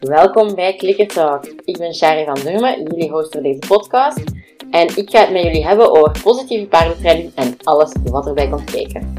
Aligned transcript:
Welkom 0.00 0.54
bij 0.54 0.76
Clicker 0.76 1.06
Talk. 1.06 1.46
Ik 1.64 1.78
ben 1.78 1.94
Shari 1.94 2.24
van 2.24 2.34
Durmen, 2.34 2.82
jullie 2.82 3.10
host 3.10 3.32
voor 3.32 3.42
deze 3.42 3.58
podcast. 3.68 4.22
En 4.70 4.96
ik 4.96 5.10
ga 5.10 5.20
het 5.20 5.30
met 5.30 5.42
jullie 5.42 5.66
hebben 5.66 5.90
over 5.90 6.22
positieve 6.22 6.66
paardentraining 6.66 7.34
en 7.34 7.56
alles 7.62 7.92
wat 8.04 8.26
erbij 8.26 8.48
komt 8.48 8.70
kijken. 8.70 9.14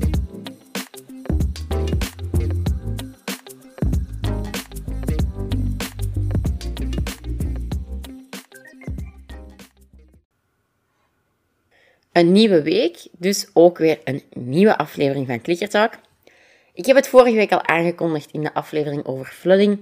Een 12.12 12.31
nieuwe 12.31 12.62
week, 12.62 13.08
dus 13.12 13.49
ook 13.54 13.78
weer 13.78 13.99
een 14.04 14.24
nieuwe 14.33 14.78
aflevering 14.78 15.28
van 15.28 15.42
Clicker 15.42 15.70
Talk. 15.70 15.94
Ik 16.76 16.85
heb 16.85 16.95
het 16.95 17.07
vorige 17.07 17.35
week 17.35 17.52
al 17.52 17.67
aangekondigd 17.67 18.31
in 18.31 18.41
de 18.41 18.53
aflevering 18.53 19.05
over 19.05 19.25
flooding. 19.25 19.79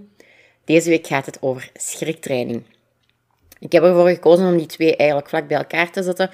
Deze 0.66 0.90
week 0.90 1.08
gaat 1.08 1.26
het 1.26 1.42
over 1.42 1.70
schriktraining. 1.74 2.64
Ik 3.60 3.72
heb 3.72 3.84
ervoor 3.84 4.08
gekozen 4.10 4.48
om 4.48 4.58
die 4.58 4.66
twee 4.66 4.96
eigenlijk 4.96 5.30
vlak 5.30 5.48
bij 5.48 5.58
elkaar 5.58 5.92
te 5.92 6.04
zetten, 6.04 6.30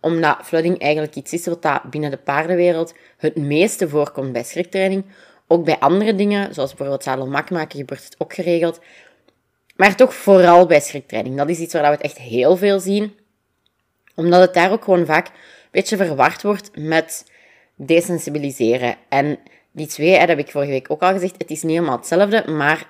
omdat 0.00 0.38
flooding 0.42 0.78
eigenlijk 0.78 1.14
iets 1.14 1.32
is 1.32 1.46
wat 1.46 1.80
binnen 1.90 2.10
de 2.10 2.16
paardenwereld 2.16 2.94
het 3.16 3.36
meeste 3.36 3.88
voorkomt 3.88 4.32
bij 4.32 4.44
schriktraining. 4.44 5.04
Ook 5.46 5.64
bij 5.64 5.78
andere 5.78 6.14
dingen, 6.14 6.54
zoals 6.54 6.70
bijvoorbeeld 6.70 7.02
zadelmak 7.02 7.50
maken, 7.50 7.78
gebeurt 7.78 8.04
het 8.04 8.14
ook 8.18 8.34
geregeld. 8.34 8.80
Maar 9.76 9.96
toch 9.96 10.14
vooral 10.14 10.66
bij 10.66 10.80
schriktraining. 10.80 11.36
Dat 11.36 11.48
is 11.48 11.58
iets 11.58 11.72
waar 11.72 11.82
we 11.82 11.88
het 11.88 12.00
echt 12.00 12.18
heel 12.18 12.56
veel 12.56 12.80
zien. 12.80 13.18
Omdat 14.14 14.40
het 14.40 14.54
daar 14.54 14.72
ook 14.72 14.84
gewoon 14.84 15.06
vaak 15.06 15.26
een 15.26 15.32
beetje 15.70 15.96
verward 15.96 16.42
wordt 16.42 16.70
met 16.74 17.24
desensibiliseren. 17.76 18.96
En 19.08 19.38
die 19.72 19.86
twee, 19.86 20.18
dat 20.18 20.28
heb 20.28 20.38
ik 20.38 20.50
vorige 20.50 20.70
week 20.70 20.90
ook 20.90 21.02
al 21.02 21.12
gezegd, 21.12 21.34
het 21.38 21.50
is 21.50 21.62
niet 21.62 21.76
helemaal 21.76 21.96
hetzelfde, 21.96 22.50
maar 22.50 22.88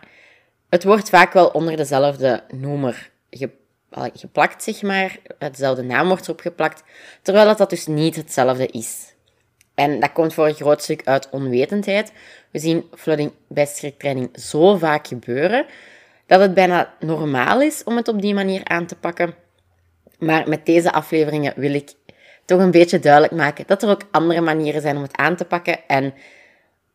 het 0.69 0.85
wordt 0.85 1.09
vaak 1.09 1.33
wel 1.33 1.48
onder 1.48 1.77
dezelfde 1.77 2.43
noemer 2.48 3.11
geplakt, 3.97 4.62
zeg 4.62 4.83
maar. 4.83 5.19
Hetzelfde 5.39 5.83
naam 5.83 6.09
wordt 6.09 6.25
erop 6.25 6.41
geplakt, 6.41 6.83
terwijl 7.23 7.47
dat, 7.47 7.59
dat 7.59 7.71
dus 7.71 7.87
niet 7.87 8.17
hetzelfde 8.17 8.67
is. 8.67 9.15
En 9.75 10.01
dat 10.01 10.12
komt 10.12 10.34
voor 10.34 10.47
een 10.47 10.55
groot 10.55 10.83
stuk 10.83 11.03
uit 11.05 11.31
onwetendheid. 11.31 12.12
We 12.51 12.59
zien 12.59 12.84
flooding 12.95 13.33
bij 13.49 13.67
schriktraining 13.67 14.28
zo 14.39 14.77
vaak 14.77 15.06
gebeuren, 15.06 15.67
dat 16.27 16.41
het 16.41 16.55
bijna 16.55 16.95
normaal 17.01 17.62
is 17.62 17.84
om 17.84 17.97
het 17.97 18.09
op 18.09 18.23
die 18.23 18.34
manier 18.34 18.65
aan 18.65 18.87
te 18.87 18.97
pakken. 18.97 19.34
Maar 20.19 20.49
met 20.49 20.67
deze 20.67 20.93
afleveringen 20.93 21.53
wil 21.56 21.75
ik 21.75 21.93
toch 22.45 22.61
een 22.61 22.71
beetje 22.71 22.99
duidelijk 22.99 23.33
maken 23.33 23.65
dat 23.67 23.83
er 23.83 23.89
ook 23.89 24.03
andere 24.11 24.41
manieren 24.41 24.81
zijn 24.81 24.97
om 24.97 25.03
het 25.03 25.17
aan 25.17 25.37
te 25.37 25.45
pakken 25.45 25.78
en 25.87 26.15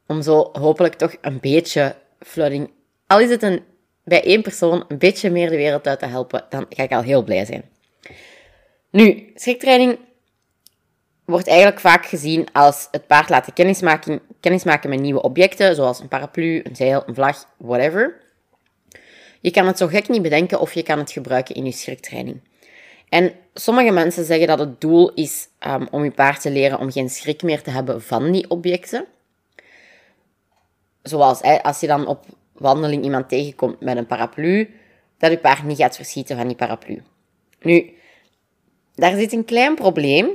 om 0.08 0.22
zo 0.22 0.50
hopelijk 0.52 0.94
toch 0.94 1.16
een 1.22 1.40
beetje 1.40 1.96
flooding, 2.20 2.72
al 3.08 3.20
is 3.20 3.30
het 3.30 3.44
een, 3.44 3.64
bij 4.04 4.24
één 4.24 4.42
persoon, 4.42 4.86
een 4.88 4.98
beetje 4.98 5.30
meer 5.30 5.50
de 5.50 5.56
wereld 5.56 5.88
uit 5.88 6.00
te 6.00 6.06
helpen, 6.06 6.46
dan 6.50 6.66
ga 6.70 6.84
ik 6.84 6.92
al 6.92 7.02
heel 7.02 7.24
blij 7.24 7.46
zijn. 7.46 7.64
Nu, 8.90 9.32
schriktraining 9.36 10.00
wordt 11.26 11.48
eigenlijk 11.48 11.80
vaak 11.80 12.06
gezien 12.06 12.48
als 12.54 12.88
het 12.92 13.08
paard 13.08 13.30
laten 13.30 13.54
kennismaken, 13.54 14.22
kennismaken 14.40 14.90
met 14.90 15.00
nieuwe 15.00 15.22
objecten, 15.22 15.76
zoals 15.76 16.00
een 16.00 16.08
paraplu, 16.08 16.62
een 16.64 16.76
zeil, 16.76 17.04
een 17.06 17.16
vlag, 17.16 17.46
whatever. 17.58 18.22
Je 19.42 19.52
kan 19.52 19.68
het 19.68 19.78
zo 19.78 19.88
gek 19.88 20.10
niet 20.10 20.22
bedenken 20.22 20.60
of 20.60 20.74
je 20.74 20.84
kan 20.84 20.98
het 20.98 21.12
gebruiken 21.12 21.56
in 21.56 21.66
je 21.66 21.72
schriktraining. 21.72 22.42
En 23.10 23.32
sommige 23.54 23.92
mensen 23.92 24.26
zeggen 24.26 24.48
dat 24.48 24.60
het 24.60 24.82
doel 24.82 25.14
is 25.14 25.48
um, 25.68 25.88
om 25.92 26.04
je 26.04 26.12
paard 26.12 26.42
te 26.42 26.52
leren 26.52 26.80
om 26.80 26.92
geen 26.92 27.10
schrik 27.10 27.44
meer 27.44 27.62
te 27.62 27.70
hebben 27.70 28.02
van 28.02 28.32
die 28.32 28.50
objecten. 28.50 29.06
Zoals 31.08 31.42
als 31.42 31.80
je 31.80 31.88
dan 31.88 32.08
op 32.08 32.26
wandeling 32.54 33.04
iemand 33.04 33.30
tegenkomt 33.30 33.80
met 33.80 33.98
een 33.98 34.06
paraplu, 34.06 34.74
dat 35.18 35.32
je 35.32 35.38
paard 35.38 35.64
niet 35.64 35.78
gaat 35.78 35.96
verschieten 35.96 36.38
van 36.38 36.48
die 36.48 36.56
paraplu. 36.56 37.04
Nu, 37.60 37.94
daar 38.96 39.18
zit 39.18 39.34
een 39.34 39.46
klein 39.46 39.76
probleem. 39.76 40.30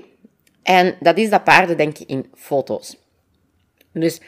En 0.63 0.97
dat 1.01 1.17
is 1.19 1.31
dat 1.31 1.45
paarden 1.45 1.77
denken 1.77 2.07
in 2.07 2.31
foto's. 2.35 2.97
Dus 3.93 4.21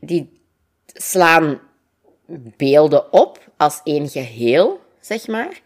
die 0.00 0.40
slaan 0.86 1.60
beelden 2.56 3.12
op 3.12 3.52
als 3.56 3.80
één 3.84 4.08
geheel, 4.08 4.80
zeg 5.00 5.26
maar. 5.26 5.60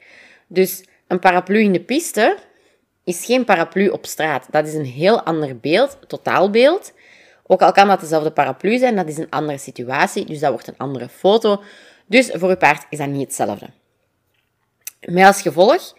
Dus 0.47 0.85
een 1.07 1.19
paraplu 1.19 1.61
in 1.61 1.73
de 1.73 1.81
piste 1.81 2.39
is 3.05 3.25
geen 3.25 3.45
paraplu 3.45 3.89
op 3.89 4.07
straat. 4.07 4.47
Dat 4.51 4.67
is 4.67 4.75
een 4.75 4.85
heel 4.85 5.23
ander 5.23 5.59
beeld, 5.59 5.99
totaalbeeld. 6.07 6.93
Ook 7.47 7.63
al 7.63 7.73
kan 7.73 7.89
dat 7.89 8.01
dezelfde 8.01 8.31
paraplu 8.31 8.79
zijn, 8.79 8.97
dat 8.97 9.09
is 9.09 9.19
een 9.19 9.31
andere 9.31 9.59
situatie, 9.59 10.25
dus 10.25 10.41
dat 10.41 10.51
wordt 10.51 10.67
een 10.67 10.79
andere 10.79 11.09
foto. 11.09 11.63
Dus 12.07 12.31
voor 12.33 12.49
je 12.49 12.57
paard 12.57 12.87
is 12.91 12.99
dat 12.99 13.09
niet 13.09 13.27
hetzelfde. 13.27 13.71
Met 15.01 15.27
als 15.27 15.43
gevolg 15.43 15.95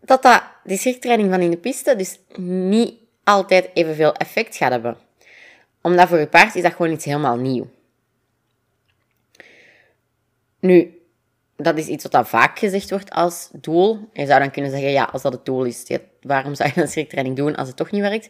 dat, 0.00 0.22
dat 0.22 0.42
die 0.64 0.78
schriktraining 0.78 1.30
van 1.30 1.40
in 1.40 1.50
de 1.50 1.56
piste 1.56 1.96
dus 1.96 2.18
niet 2.36 2.94
altijd 3.24 3.70
evenveel 3.74 4.14
effect 4.14 4.56
gaat 4.56 4.70
hebben. 4.70 4.96
Omdat 5.82 6.08
voor 6.08 6.18
je 6.18 6.26
paard 6.26 6.54
is 6.54 6.62
dat 6.62 6.72
gewoon 6.72 6.92
iets 6.92 7.04
helemaal 7.04 7.36
nieuw. 7.36 7.70
Nu, 10.60 10.98
dat 11.56 11.78
is 11.78 11.86
iets 11.86 12.02
wat 12.02 12.12
dan 12.12 12.26
vaak 12.26 12.58
gezegd 12.58 12.90
wordt 12.90 13.10
als 13.10 13.48
doel. 13.52 14.08
Je 14.12 14.26
zou 14.26 14.40
dan 14.40 14.50
kunnen 14.50 14.70
zeggen, 14.70 14.90
ja, 14.90 15.04
als 15.04 15.22
dat 15.22 15.32
het 15.32 15.44
doel 15.44 15.64
is, 15.64 15.98
waarom 16.20 16.54
zou 16.54 16.70
je 16.74 16.80
een 16.80 16.88
schriktraining 16.88 17.36
doen 17.36 17.56
als 17.56 17.68
het 17.68 17.76
toch 17.76 17.90
niet 17.90 18.00
werkt? 18.00 18.28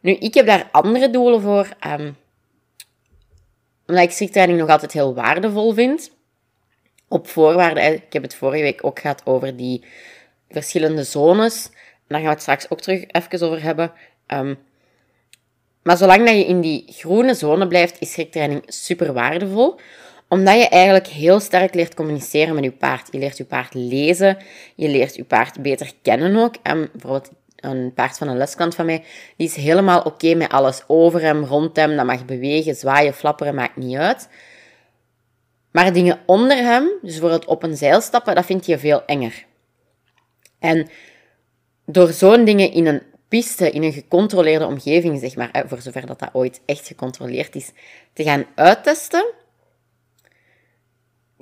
Nu, 0.00 0.12
ik 0.12 0.34
heb 0.34 0.46
daar 0.46 0.68
andere 0.72 1.10
doelen 1.10 1.40
voor. 1.40 1.68
Um, 1.86 2.16
omdat 3.86 4.04
ik 4.04 4.10
schriktraining 4.10 4.58
nog 4.58 4.68
altijd 4.68 4.92
heel 4.92 5.14
waardevol 5.14 5.72
vind. 5.72 6.10
Op 7.08 7.28
voorwaarden, 7.28 7.94
ik 7.94 8.12
heb 8.12 8.22
het 8.22 8.34
vorige 8.34 8.62
week 8.62 8.84
ook 8.84 8.98
gehad 8.98 9.26
over 9.26 9.56
die 9.56 9.84
verschillende 10.50 11.04
zones. 11.04 11.70
Daar 12.06 12.18
gaan 12.18 12.28
we 12.28 12.34
het 12.34 12.40
straks 12.40 12.70
ook 12.70 12.80
terug 12.80 13.04
even 13.06 13.46
over 13.46 13.62
hebben. 13.62 13.92
Um, 14.26 14.58
maar 15.82 15.96
zolang 15.96 16.26
dat 16.26 16.34
je 16.34 16.46
in 16.46 16.60
die 16.60 16.84
groene 16.86 17.34
zone 17.34 17.66
blijft, 17.66 18.00
is 18.00 18.12
schriktraining 18.12 18.62
super 18.66 19.12
waardevol. 19.12 19.80
Omdat 20.28 20.54
je 20.54 20.68
eigenlijk 20.68 21.06
heel 21.06 21.40
sterk 21.40 21.74
leert 21.74 21.94
communiceren 21.94 22.54
met 22.54 22.64
je 22.64 22.72
paard. 22.72 23.08
Je 23.10 23.18
leert 23.18 23.36
je 23.36 23.44
paard 23.44 23.74
lezen, 23.74 24.38
je 24.74 24.88
leert 24.88 25.14
je 25.14 25.24
paard 25.24 25.62
beter 25.62 25.92
kennen 26.02 26.36
ook. 26.36 26.54
Um, 26.62 26.88
bijvoorbeeld 26.92 27.30
een 27.60 27.92
paard 27.94 28.18
van 28.18 28.28
een 28.28 28.36
lesklant 28.36 28.74
van 28.74 28.86
mij, 28.86 29.04
die 29.36 29.46
is 29.46 29.56
helemaal 29.56 30.02
oké 30.02 30.34
met 30.34 30.50
alles 30.50 30.82
over 30.86 31.20
hem, 31.20 31.44
rond 31.44 31.76
hem. 31.76 31.96
Dat 31.96 32.06
mag 32.06 32.24
bewegen, 32.24 32.74
zwaaien, 32.74 33.14
flapperen, 33.14 33.54
maakt 33.54 33.76
niet 33.76 33.96
uit. 33.96 34.28
Maar 35.70 35.92
dingen 35.92 36.20
onder 36.26 36.56
hem, 36.56 36.84
dus 37.02 37.10
bijvoorbeeld 37.10 37.44
op 37.44 37.62
een 37.62 37.76
zeil 37.76 38.00
stappen, 38.00 38.34
dat 38.34 38.46
vindt 38.46 38.66
hij 38.66 38.78
veel 38.78 39.04
enger. 39.04 39.44
En 40.58 40.88
door 41.86 42.08
zo'n 42.08 42.44
dingen 42.44 42.72
in 42.72 42.86
een 42.86 43.02
piste, 43.28 43.70
in 43.70 43.82
een 43.82 43.92
gecontroleerde 43.92 44.66
omgeving, 44.66 45.20
zeg 45.20 45.36
maar, 45.36 45.64
voor 45.66 45.80
zover 45.80 46.06
dat 46.06 46.18
dat 46.18 46.30
ooit 46.32 46.60
echt 46.66 46.86
gecontroleerd 46.86 47.54
is, 47.54 47.70
te 48.12 48.22
gaan 48.22 48.44
uittesten, 48.54 49.24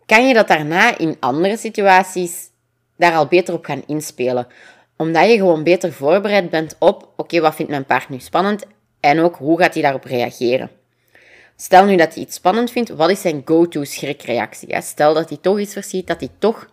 kan 0.06 0.28
je 0.28 0.34
dat 0.34 0.48
daarna 0.48 0.98
in 0.98 1.16
andere 1.20 1.56
situaties 1.56 2.50
daar 2.96 3.14
al 3.14 3.26
beter 3.26 3.54
op 3.54 3.64
gaan 3.64 3.82
inspelen 3.86 4.46
omdat 4.98 5.30
je 5.30 5.36
gewoon 5.36 5.62
beter 5.62 5.92
voorbereid 5.92 6.50
bent 6.50 6.76
op, 6.78 7.12
oké, 7.16 7.40
wat 7.40 7.54
vindt 7.54 7.70
mijn 7.70 7.84
paard 7.84 8.08
nu 8.08 8.18
spannend 8.18 8.64
en 9.00 9.20
ook 9.20 9.36
hoe 9.36 9.58
gaat 9.58 9.74
hij 9.74 9.82
daarop 9.82 10.04
reageren. 10.04 10.70
Stel 11.56 11.84
nu 11.84 11.96
dat 11.96 12.14
hij 12.14 12.22
iets 12.22 12.34
spannend 12.34 12.70
vindt, 12.70 12.90
wat 12.90 13.10
is 13.10 13.20
zijn 13.20 13.42
go-to 13.44 13.84
schrikreactie? 13.84 14.80
Stel 14.80 15.14
dat 15.14 15.28
hij 15.28 15.38
toch 15.40 15.58
iets 15.58 15.72
verziet, 15.72 16.06
dat 16.06 16.20
hij 16.20 16.30
toch 16.38 16.68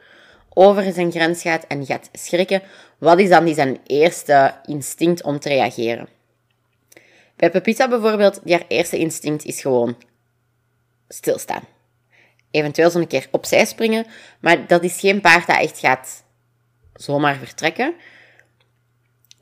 over 0.54 0.94
zijn 0.94 1.12
grens 1.12 1.42
gaat 1.42 1.68
en 1.68 1.86
gaat 1.86 2.10
schrikken. 2.14 2.62
Wat 2.98 3.20
is 3.20 3.30
dan 3.30 3.46
die 3.46 3.54
zijn 3.54 3.80
eerste 3.86 4.56
instinct 4.66 5.24
om 5.24 5.40
te 5.40 5.50
reageren? 5.50 6.08
Bij 7.36 7.52
Pepita 7.52 7.90
bijvoorbeeld, 7.90 8.40
die 8.44 8.54
haar 8.54 8.66
eerste 8.68 8.98
instinct 8.98 9.46
is 9.46 9.62
gewoon 9.62 9.98
stilstaan. 11.08 11.64
Eventueel 12.52 12.90
zo'n 12.90 13.08
keer 13.08 13.28
opzij 13.32 13.66
springen, 13.66 14.06
maar 14.40 14.68
dat 14.68 14.84
is 14.84 15.00
geen 15.00 15.22
paard 15.22 15.48
dat 15.48 15.60
echt 15.60 15.80
gaat 15.80 16.24
zomaar 16.94 17.36
vertrekken. 17.36 17.96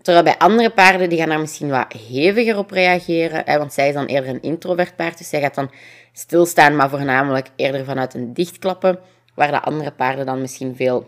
Terwijl 0.03 0.23
bij 0.23 0.37
andere 0.37 0.69
paarden, 0.69 1.09
die 1.09 1.17
gaan 1.17 1.29
daar 1.29 1.39
misschien 1.39 1.69
wat 1.69 1.93
heviger 2.09 2.57
op 2.57 2.71
reageren. 2.71 3.41
Hè, 3.45 3.57
want 3.57 3.73
zij 3.73 3.87
is 3.87 3.93
dan 3.93 4.05
eerder 4.05 4.29
een 4.29 4.41
introvert 4.41 4.95
paard, 4.95 5.17
dus 5.17 5.29
zij 5.29 5.41
gaat 5.41 5.55
dan 5.55 5.71
stilstaan, 6.13 6.75
maar 6.75 6.89
voornamelijk 6.89 7.49
eerder 7.55 7.85
vanuit 7.85 8.13
een 8.13 8.33
dichtklappen. 8.33 8.99
Waar 9.35 9.51
de 9.51 9.61
andere 9.61 9.91
paarden 9.91 10.25
dan 10.25 10.41
misschien 10.41 10.75
veel 10.75 11.07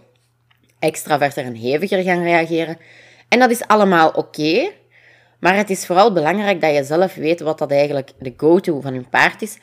extraverter 0.80 1.44
en 1.44 1.56
heviger 1.56 2.04
gaan 2.04 2.24
reageren. 2.24 2.78
En 3.30 3.40
dat 3.40 3.52
is 3.52 3.68
allemaal 3.68 4.10
oké. 4.10 4.72
maar 5.40 5.56
het 5.56 5.70
is 5.70 5.86
vooral 5.86 6.14
belangrijk 6.14 6.62
dat 6.62 6.76
je 6.76 6.84
zelf 6.84 7.16
weet 7.16 7.40
wat 7.40 7.58
dat 7.58 7.72
eigenlijk 7.72 8.12
de 8.20 8.34
go-to 8.38 8.82
van 8.82 8.94
je 8.94 9.02
paard 9.10 9.42
is. 9.42 9.58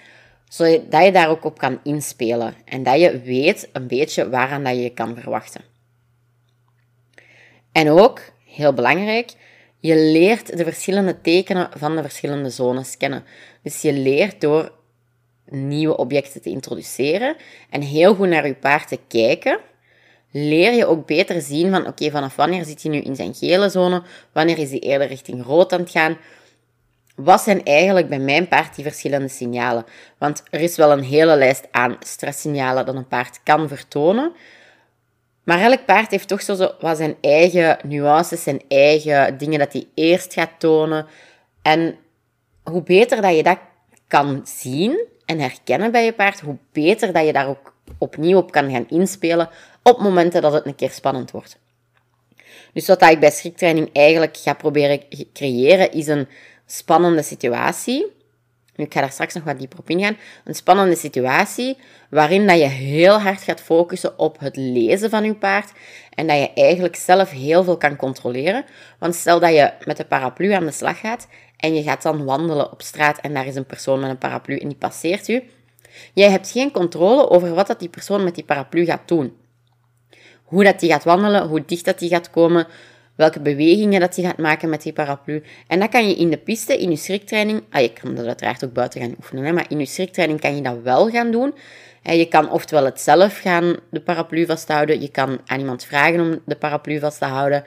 Zodat 0.49 1.05
je 1.05 1.13
daar 1.13 1.29
ook 1.29 1.45
op 1.45 1.59
kan 1.59 1.81
inspelen. 1.83 2.55
En 2.65 2.83
dat 2.83 3.01
je 3.01 3.21
weet 3.21 3.69
een 3.73 3.87
beetje 3.87 4.31
waaraan 4.31 4.65
dat 4.65 4.75
je 4.75 4.83
je 4.83 4.95
kan 4.95 5.17
verwachten. 5.17 5.61
En 7.73 7.91
ook, 7.91 8.32
heel 8.53 8.73
belangrijk, 8.73 9.33
je 9.79 9.97
leert 9.97 10.57
de 10.57 10.65
verschillende 10.65 11.21
tekenen 11.21 11.71
van 11.77 11.97
de 11.97 12.03
verschillende 12.03 12.51
zones 12.51 12.97
kennen. 12.97 13.25
Dus 13.63 13.83
je 13.83 13.93
leert 13.93 14.41
door 14.41 14.73
nieuwe 15.47 15.97
objecten 15.97 16.43
te 16.43 16.51
introduceren 16.51 17.37
en 17.71 17.83
heel 17.83 18.15
goed 18.15 18.29
naar 18.29 18.47
je 18.47 18.55
paard 18.55 18.89
te 18.89 18.99
kijken, 19.09 19.59
leer 20.31 20.73
je 20.73 20.87
ook 20.87 21.07
beter 21.07 21.41
zien 21.41 21.71
van 21.71 21.87
oké, 21.87 22.11
vanaf 22.11 22.37
wanneer 22.37 22.65
zit 22.65 22.83
hij 22.83 22.91
nu 22.91 22.99
in 22.99 23.17
zijn 23.17 23.35
gele 23.35 23.69
zone, 23.69 24.03
wanneer 24.33 24.59
is 24.59 24.71
hij 24.71 24.79
eerder 24.79 25.09
richting 25.09 25.45
rood 25.45 25.73
aan 25.73 25.81
het 25.81 25.91
gaan. 25.91 26.17
Wat 27.15 27.41
zijn 27.41 27.65
eigenlijk 27.65 28.09
bij 28.09 28.19
mijn 28.19 28.49
paard 28.49 28.75
die 28.75 28.85
verschillende 28.85 29.29
signalen? 29.29 29.85
Want 30.19 30.43
er 30.51 30.61
is 30.61 30.77
wel 30.77 30.93
een 30.93 31.03
hele 31.03 31.37
lijst 31.37 31.67
aan 31.71 31.97
stresssignalen 32.01 32.87
dat 32.87 32.95
een 32.95 33.09
paard 33.09 33.41
kan 33.43 33.69
vertonen. 33.69 34.33
Maar 35.43 35.61
elk 35.61 35.85
paard 35.85 36.11
heeft 36.11 36.29
toch 36.29 36.43
zo 36.43 36.75
wat 36.81 36.97
zijn 36.97 37.17
eigen 37.21 37.79
nuances, 37.83 38.43
zijn 38.43 38.63
eigen 38.69 39.39
dingen 39.39 39.59
dat 39.59 39.73
hij 39.73 39.87
eerst 39.95 40.33
gaat 40.33 40.51
tonen. 40.59 41.07
En 41.63 41.97
hoe 42.63 42.83
beter 42.83 43.23
dat 43.23 43.37
je 43.37 43.43
dat 43.43 43.59
kan 44.07 44.41
zien 44.45 45.07
en 45.25 45.39
herkennen 45.39 45.93
bij 45.93 46.05
je 46.05 46.13
paard, 46.13 46.41
hoe 46.41 46.57
beter 46.73 47.13
dat 47.13 47.27
je 47.27 47.33
daar 47.33 47.49
ook 47.49 47.75
opnieuw 47.99 48.39
op 48.39 48.51
kan 48.51 48.71
gaan 48.71 48.89
inspelen 48.89 49.51
op 49.83 49.99
momenten 49.99 50.43
dat 50.43 50.53
het 50.53 50.67
een 50.67 50.75
keer 50.75 50.91
spannend 50.91 51.31
wordt. 51.31 51.59
Dus 52.73 52.87
wat 52.87 53.03
ik 53.03 53.21
bij 53.21 53.31
schriktraining 53.31 53.91
eigenlijk 53.93 54.37
ga 54.37 54.55
proberen 54.55 55.01
creëren, 55.33 55.93
is 55.93 56.07
een 56.07 56.29
spannende 56.67 57.23
situatie. 57.23 58.07
Ik 58.77 58.93
ga 58.93 59.01
daar 59.01 59.11
straks 59.11 59.35
nog 59.35 59.45
wat 59.45 59.59
dieper 59.59 59.79
op 59.79 59.91
ingaan. 59.91 60.17
Een 60.45 60.55
spannende 60.55 60.97
situatie 60.97 61.79
waarin 62.11 62.47
dat 62.47 62.59
je 62.59 62.65
heel 62.65 63.21
hard 63.21 63.43
gaat 63.43 63.61
focussen 63.61 64.19
op 64.19 64.39
het 64.39 64.57
lezen 64.57 65.11
van 65.11 65.25
je 65.25 65.35
paard 65.35 65.73
en 66.15 66.27
dat 66.27 66.39
je 66.39 66.53
eigenlijk 66.55 66.97
zelf 66.97 67.31
heel 67.31 67.65
veel 67.65 67.77
kan 67.77 67.97
controleren. 67.97 68.65
Want 68.99 69.15
stel 69.15 69.41
dat 69.41 69.53
je 69.53 69.73
met 69.85 69.97
de 69.97 70.05
paraplu 70.05 70.53
aan 70.53 70.65
de 70.65 70.73
slag 70.73 71.01
gaat 71.01 71.29
en 71.57 71.75
je 71.75 71.83
gaat 71.83 72.03
dan 72.03 72.25
wandelen 72.25 72.73
op 72.73 72.83
straat 72.83 73.19
en 73.21 73.35
daar 73.35 73.47
is 73.47 73.55
een 73.55 73.67
persoon 73.67 74.01
met 74.01 74.11
een 74.11 74.19
paraplu 74.19 74.57
en 74.57 74.69
die 74.69 74.77
passeert 74.77 75.29
u. 75.29 75.43
Jij 76.13 76.31
hebt 76.31 76.51
geen 76.51 76.71
controle 76.71 77.31
over 77.31 77.55
wat 77.55 77.67
dat 77.67 77.79
die 77.79 77.89
persoon 77.89 78.25
met 78.25 78.35
die 78.35 78.45
paraplu 78.45 78.85
gaat 78.85 79.09
doen. 79.09 79.37
Hoe 80.43 80.65
dat 80.65 80.81
die 80.81 80.91
gaat 80.91 81.05
wandelen, 81.05 81.49
hoe 81.49 81.65
dicht 81.67 81.85
dat 81.85 81.99
die 81.99 82.09
gaat 82.09 82.31
komen, 82.31 82.67
welke 83.15 83.41
bewegingen 83.41 84.01
dat 84.01 84.17
hij 84.17 84.25
gaat 84.25 84.39
maken 84.39 84.69
met 84.69 84.83
die 84.83 84.93
paraplu. 84.93 85.43
En 85.67 85.81
dat 85.81 85.89
kan 85.89 86.09
je 86.09 86.15
in 86.15 86.31
de 86.31 86.39
piste, 86.39 86.79
in 86.79 86.91
je 86.91 86.97
schriktraining, 86.97 87.63
ah, 87.71 87.81
je 87.81 87.93
kan 87.93 88.15
dat 88.15 88.27
uiteraard 88.27 88.65
ook 88.65 88.73
buiten 88.73 89.01
gaan 89.01 89.15
oefenen, 89.19 89.45
hè, 89.45 89.53
maar 89.53 89.67
in 89.69 89.79
je 89.79 89.87
schriktraining 89.87 90.41
kan 90.41 90.57
je 90.57 90.63
dat 90.63 90.83
wel 90.83 91.11
gaan 91.11 91.31
doen. 91.31 91.55
Je 92.03 92.29
kan 92.29 92.51
oftewel 92.51 92.85
het 92.85 93.01
zelf 93.01 93.39
gaan 93.39 93.77
de 93.91 94.01
paraplu 94.01 94.47
vasthouden, 94.47 95.01
je 95.01 95.11
kan 95.11 95.41
aan 95.47 95.59
iemand 95.59 95.85
vragen 95.85 96.21
om 96.21 96.41
de 96.45 96.57
paraplu 96.57 96.99
vast 96.99 97.19
te 97.19 97.25
houden 97.25 97.65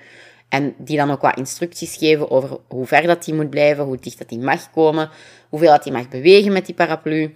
en 0.49 0.75
die 0.77 0.97
dan 0.97 1.11
ook 1.11 1.21
wat 1.21 1.37
instructies 1.37 1.95
geven 1.95 2.31
over 2.31 2.57
hoe 2.67 2.85
ver 2.85 3.07
dat 3.07 3.23
die 3.23 3.33
moet 3.33 3.49
blijven, 3.49 3.83
hoe 3.83 3.97
dicht 3.97 4.17
dat 4.17 4.29
die 4.29 4.39
mag 4.39 4.71
komen, 4.71 5.09
hoeveel 5.49 5.69
dat 5.69 5.83
die 5.83 5.91
mag 5.91 6.09
bewegen 6.09 6.53
met 6.53 6.65
die 6.65 6.75
paraplu. 6.75 7.33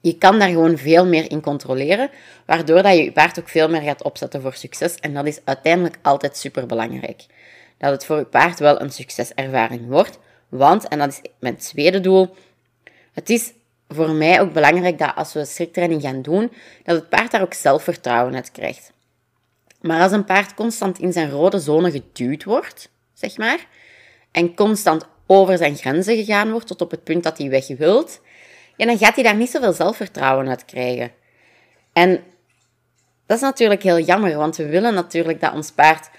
Je 0.00 0.18
kan 0.18 0.38
daar 0.38 0.48
gewoon 0.48 0.78
veel 0.78 1.06
meer 1.06 1.30
in 1.30 1.40
controleren, 1.40 2.10
waardoor 2.46 2.82
dat 2.82 2.96
je 2.96 3.04
je 3.04 3.12
paard 3.12 3.38
ook 3.38 3.48
veel 3.48 3.68
meer 3.68 3.82
gaat 3.82 4.02
opzetten 4.02 4.42
voor 4.42 4.54
succes. 4.54 4.94
En 4.94 5.14
dat 5.14 5.26
is 5.26 5.40
uiteindelijk 5.44 5.98
altijd 6.02 6.36
super 6.36 6.66
belangrijk. 6.66 7.26
Dat 7.78 7.90
het 7.90 8.04
voor 8.04 8.18
je 8.18 8.24
paard 8.24 8.58
wel 8.58 8.80
een 8.80 8.90
succeservaring 8.90 9.88
wordt. 9.88 10.18
Want, 10.48 10.88
en 10.88 10.98
dat 10.98 11.08
is 11.08 11.20
mijn 11.38 11.56
tweede 11.56 12.00
doel, 12.00 12.34
het 13.12 13.30
is 13.30 13.52
voor 13.88 14.10
mij 14.10 14.40
ook 14.40 14.52
belangrijk 14.52 14.98
dat 14.98 15.14
als 15.14 15.32
we 15.32 15.44
schriktraining 15.44 16.02
gaan 16.02 16.22
doen, 16.22 16.52
dat 16.84 16.96
het 16.96 17.08
paard 17.08 17.30
daar 17.30 17.42
ook 17.42 17.54
zelfvertrouwen 17.54 18.34
uit 18.34 18.52
krijgt. 18.52 18.92
Maar 19.80 20.02
als 20.02 20.12
een 20.12 20.24
paard 20.24 20.54
constant 20.54 20.98
in 20.98 21.12
zijn 21.12 21.30
rode 21.30 21.58
zone 21.58 21.90
geduwd 21.90 22.44
wordt, 22.44 22.90
zeg 23.14 23.36
maar, 23.36 23.66
en 24.30 24.54
constant 24.54 25.06
over 25.26 25.56
zijn 25.56 25.76
grenzen 25.76 26.16
gegaan 26.16 26.50
wordt 26.50 26.66
tot 26.66 26.80
op 26.80 26.90
het 26.90 27.04
punt 27.04 27.22
dat 27.22 27.38
hij 27.38 27.48
weg 27.48 27.66
wilt, 27.66 28.20
ja, 28.78 28.86
dan 28.86 28.98
gaat 28.98 29.14
hij 29.14 29.24
daar 29.24 29.36
niet 29.36 29.50
zoveel 29.50 29.72
zelfvertrouwen 29.72 30.48
uit 30.48 30.64
krijgen. 30.64 31.10
En 31.92 32.22
dat 33.26 33.36
is 33.36 33.42
natuurlijk 33.42 33.82
heel 33.82 33.98
jammer, 34.00 34.36
want 34.36 34.56
we 34.56 34.66
willen 34.66 34.94
natuurlijk 34.94 35.40
dat 35.40 35.52
ons 35.52 35.70
paard 35.70 36.10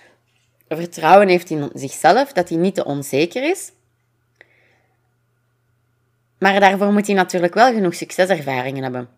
vertrouwen 0.68 1.28
heeft 1.28 1.50
in 1.50 1.70
zichzelf, 1.74 2.34
dat 2.34 2.50
hij 2.50 2.58
niet 2.58 2.76
te 2.76 2.86
onzeker 2.86 3.50
is. 3.50 3.72
Maar 6.40 6.60
daarvoor 6.60 6.92
moet 6.92 7.08
hij 7.08 7.16
natuurlijk 7.16 7.54
wel 7.54 7.74
genoeg 7.74 7.96
succeservaringen 7.96 8.84
hebben. 8.84 9.10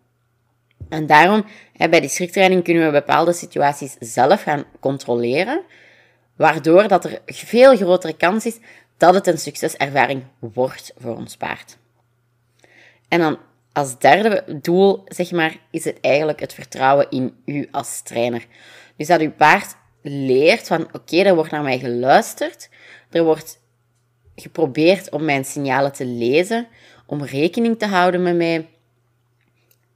En 0.88 1.06
daarom, 1.06 1.44
bij 1.76 2.00
die 2.00 2.08
schriktraining 2.08 2.64
kunnen 2.64 2.84
we 2.84 2.92
bepaalde 2.92 3.32
situaties 3.32 3.96
zelf 3.98 4.42
gaan 4.42 4.64
controleren, 4.80 5.62
waardoor 6.36 6.88
dat 6.88 7.04
er 7.04 7.20
veel 7.26 7.76
grotere 7.76 8.16
kans 8.16 8.46
is 8.46 8.58
dat 8.96 9.14
het 9.14 9.26
een 9.26 9.38
succeservaring 9.38 10.22
wordt 10.38 10.92
voor 10.98 11.16
ons 11.16 11.36
paard. 11.36 11.80
En 13.12 13.18
dan 13.18 13.38
als 13.72 13.98
derde 13.98 14.44
doel, 14.60 15.02
zeg 15.06 15.30
maar, 15.30 15.56
is 15.70 15.84
het 15.84 16.00
eigenlijk 16.00 16.40
het 16.40 16.54
vertrouwen 16.54 17.10
in 17.10 17.34
u 17.44 17.68
als 17.70 18.02
trainer. 18.02 18.46
Dus 18.96 19.06
dat 19.06 19.20
uw 19.20 19.32
paard 19.32 19.76
leert 20.02 20.66
van, 20.66 20.88
oké, 20.92 21.16
er 21.16 21.34
wordt 21.34 21.50
naar 21.50 21.62
mij 21.62 21.78
geluisterd, 21.78 22.68
er 23.10 23.24
wordt 23.24 23.60
geprobeerd 24.36 25.10
om 25.10 25.24
mijn 25.24 25.44
signalen 25.44 25.92
te 25.92 26.04
lezen, 26.04 26.68
om 27.06 27.24
rekening 27.24 27.78
te 27.78 27.86
houden 27.86 28.22
met 28.22 28.36
mij. 28.36 28.68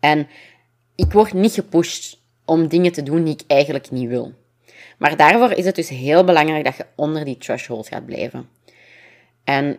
En 0.00 0.28
ik 0.94 1.12
word 1.12 1.32
niet 1.32 1.52
gepusht 1.52 2.20
om 2.44 2.68
dingen 2.68 2.92
te 2.92 3.02
doen 3.02 3.24
die 3.24 3.34
ik 3.34 3.42
eigenlijk 3.46 3.90
niet 3.90 4.08
wil. 4.08 4.32
Maar 4.98 5.16
daarvoor 5.16 5.50
is 5.52 5.64
het 5.64 5.74
dus 5.74 5.88
heel 5.88 6.24
belangrijk 6.24 6.64
dat 6.64 6.76
je 6.76 6.86
onder 6.96 7.24
die 7.24 7.38
threshold 7.38 7.88
gaat 7.88 8.06
blijven. 8.06 8.48
En 9.44 9.78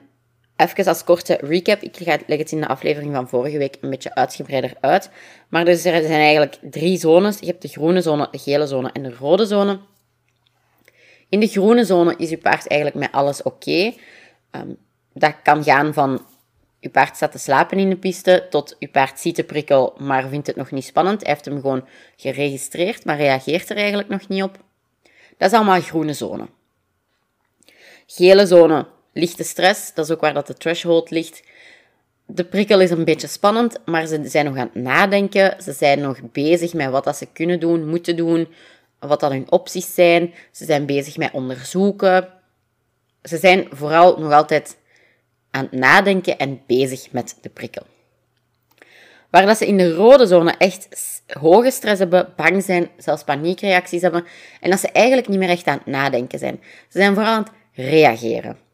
Even 0.58 0.86
als 0.86 1.04
korte 1.04 1.38
recap. 1.42 1.82
Ik 1.82 2.00
leg 2.00 2.38
het 2.38 2.52
in 2.52 2.62
de 2.62 2.68
aflevering 2.68 3.14
van 3.14 3.30
vorige 3.30 3.58
week 3.58 3.78
een 3.82 3.90
beetje 3.90 4.16
uitgebreider 4.16 4.74
uit. 4.80 5.10
Maar 5.50 5.66
dus 5.66 5.86
er 5.86 6.02
zijn 6.02 6.22
eigenlijk 6.22 6.58
drie 6.62 6.98
zones. 6.98 7.40
Je 7.40 7.46
hebt 7.46 7.62
de 7.62 7.68
groene 7.68 8.02
zone, 8.02 8.28
de 8.32 8.38
gele 8.38 8.68
zone 8.68 8.92
en 8.92 9.04
de 9.04 9.16
rode 9.20 9.46
zone. 9.46 9.80
In 11.30 11.40
de 11.40 11.48
groene 11.48 11.86
zone 11.86 12.16
is 12.18 12.30
je 12.30 12.38
paard 12.38 12.68
eigenlijk 12.68 13.00
met 13.00 13.12
alles 13.12 13.44
oké. 13.44 13.94
Ehm, 14.52 14.70
dat 15.14 15.36
kan 15.44 15.64
gaan 15.64 15.94
van 15.94 16.26
je 16.80 16.90
paard 16.90 17.16
staat 17.16 17.32
te 17.32 17.38
slapen 17.38 17.80
in 17.80 17.90
de 17.90 17.98
piste 17.98 18.48
tot 18.50 18.76
je 18.80 18.88
paard 18.88 19.20
ziet 19.20 19.36
de 19.36 19.44
prikkel, 19.44 19.94
maar 19.98 20.28
vindt 20.28 20.48
het 20.48 20.56
nog 20.56 20.72
niet 20.72 20.86
spannend. 20.86 21.22
Hij 21.22 21.32
heeft 21.32 21.46
hem 21.46 21.62
gewoon 21.62 21.88
geregistreerd, 22.16 23.06
maar 23.06 23.18
reageert 23.18 23.70
er 23.70 23.78
eigenlijk 23.78 24.10
nog 24.10 24.28
niet 24.28 24.44
op. 24.44 24.58
Dat 25.38 25.52
is 25.52 25.58
allemaal 25.58 25.82
groene 25.82 26.14
zone. 26.14 26.48
Gele 28.06 28.46
zone 28.46 28.88
lichte 29.18 29.44
stress. 29.44 29.94
Dat 29.94 30.06
is 30.06 30.12
ook 30.12 30.22
waar 30.22 30.34
dat 30.34 30.48
de 30.48 30.54
threshold 30.54 31.10
ligt. 31.10 31.44
De 32.26 32.44
prikkel 32.44 32.80
is 32.80 32.90
een 32.90 33.06
beetje 33.06 33.28
spannend, 33.28 33.80
maar 33.86 34.06
ze 34.06 34.22
zijn 34.24 34.46
nog 34.46 34.58
aan 34.58 34.70
het 34.74 34.84
nadenken. 34.84 35.62
Ze 35.62 35.72
zijn 35.74 36.00
nog 36.00 36.20
bezig 36.32 36.74
met 36.74 36.90
wat 36.90 37.04
dat 37.04 37.18
ze 37.18 37.28
kunnen 37.34 37.60
doen, 37.60 37.88
moeten 37.88 38.16
doen, 38.16 38.48
wat 39.00 39.20
dat 39.20 39.32
hun 39.32 39.52
opties 39.52 39.94
zijn. 39.94 40.34
Ze 40.52 40.66
zijn 40.66 40.86
bezig 40.86 41.18
met 41.18 41.32
onderzoeken. 41.32 42.28
Ze 43.24 43.38
zijn 43.38 43.68
vooral 43.72 44.20
nog 44.20 44.32
altijd 44.32 44.78
aan 45.52 45.64
het 45.64 45.80
nadenken 45.80 46.38
en 46.38 46.62
bezig 46.68 47.12
met 47.12 47.38
de 47.42 47.50
prikkel. 47.50 47.86
Waar 49.30 49.46
dat 49.46 49.58
ze 49.58 49.68
in 49.68 49.78
de 49.78 49.94
rode 49.94 50.26
zone 50.26 50.56
echt 50.58 50.88
hoge 51.28 51.72
stress 51.72 52.00
hebben, 52.00 52.34
bang 52.36 52.64
zijn, 52.64 52.90
zelfs 52.98 53.24
paniekreacties 53.24 54.02
hebben 54.02 54.26
en 54.62 54.70
dat 54.70 54.80
ze 54.80 54.92
eigenlijk 54.92 55.28
niet 55.28 55.40
meer 55.40 55.50
echt 55.50 55.68
aan 55.68 55.78
het 55.78 55.86
nadenken 55.86 56.40
zijn. 56.40 56.60
Ze 56.64 56.98
zijn 56.98 57.14
vooral 57.14 57.34
aan 57.34 57.44
het 57.44 57.52
reageren. 57.86 58.67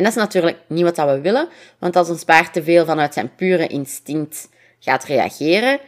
En 0.00 0.06
dat 0.06 0.14
is 0.14 0.22
natuurlijk 0.22 0.58
niet 0.66 0.82
wat 0.82 0.96
we 0.96 1.20
willen, 1.20 1.48
want 1.78 1.96
als 1.96 2.08
ons 2.08 2.24
paard 2.24 2.52
te 2.52 2.62
veel 2.62 2.84
vanuit 2.84 3.14
zijn 3.14 3.34
pure 3.34 3.66
instinct 3.66 4.48
gaat 4.78 5.04
reageren 5.04 5.80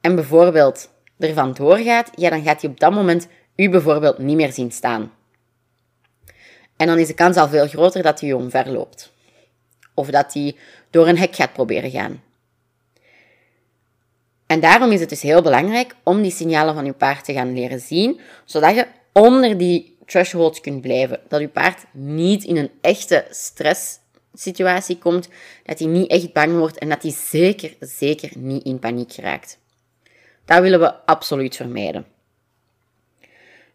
en 0.00 0.14
bijvoorbeeld 0.14 0.90
ervan 1.18 1.52
doorgaat, 1.52 2.10
ja, 2.14 2.30
dan 2.30 2.42
gaat 2.42 2.60
hij 2.60 2.70
op 2.70 2.80
dat 2.80 2.92
moment 2.92 3.28
u 3.54 3.70
bijvoorbeeld 3.70 4.18
niet 4.18 4.36
meer 4.36 4.52
zien 4.52 4.72
staan. 4.72 5.12
En 6.76 6.86
dan 6.86 6.98
is 6.98 7.06
de 7.06 7.14
kans 7.14 7.36
al 7.36 7.48
veel 7.48 7.66
groter 7.68 8.02
dat 8.02 8.20
hij 8.20 8.28
u 8.28 8.32
omverloopt. 8.32 9.12
Of 9.94 10.10
dat 10.10 10.34
hij 10.34 10.56
door 10.90 11.08
een 11.08 11.18
hek 11.18 11.34
gaat 11.34 11.52
proberen 11.52 11.90
gaan. 11.90 12.22
En 14.46 14.60
daarom 14.60 14.90
is 14.90 15.00
het 15.00 15.08
dus 15.08 15.22
heel 15.22 15.42
belangrijk 15.42 15.94
om 16.02 16.22
die 16.22 16.30
signalen 16.30 16.74
van 16.74 16.84
je 16.84 16.92
paard 16.92 17.24
te 17.24 17.32
gaan 17.32 17.54
leren 17.54 17.80
zien, 17.80 18.20
zodat 18.44 18.74
je 18.74 18.86
onder 19.12 19.58
die 19.58 19.95
threshold 20.06 20.60
kunt 20.60 20.80
blijven. 20.80 21.20
Dat 21.28 21.40
je 21.40 21.48
paard 21.48 21.84
niet 21.92 22.44
in 22.44 22.56
een 22.56 22.70
echte 22.80 23.26
stresssituatie 23.30 24.98
komt, 24.98 25.28
dat 25.64 25.78
hij 25.78 25.88
niet 25.88 26.10
echt 26.10 26.32
bang 26.32 26.56
wordt 26.58 26.78
en 26.78 26.88
dat 26.88 27.02
hij 27.02 27.12
zeker, 27.12 27.74
zeker 27.80 28.30
niet 28.34 28.64
in 28.64 28.78
paniek 28.78 29.14
raakt. 29.14 29.58
Dat 30.44 30.60
willen 30.60 30.80
we 30.80 30.94
absoluut 30.94 31.56
vermijden. 31.56 32.06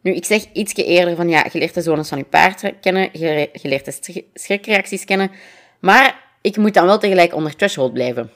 Nu, 0.01 0.13
ik 0.13 0.25
zeg 0.25 0.45
ietsje 0.53 0.85
eerder 0.85 1.15
van 1.15 1.29
ja, 1.29 1.45
je 1.51 1.59
leert 1.59 1.73
de 1.73 1.81
zones 1.81 2.09
van 2.09 2.17
je 2.17 2.23
paard 2.23 2.79
kennen, 2.81 3.09
je 3.13 3.49
leert 3.61 3.85
de 3.85 4.23
schrikreacties 4.33 5.05
kennen, 5.05 5.31
maar 5.79 6.29
ik 6.41 6.57
moet 6.57 6.73
dan 6.73 6.85
wel 6.85 6.99
tegelijk 6.99 7.33
onder 7.33 7.55
threshold 7.55 7.93
blijven. 7.93 8.31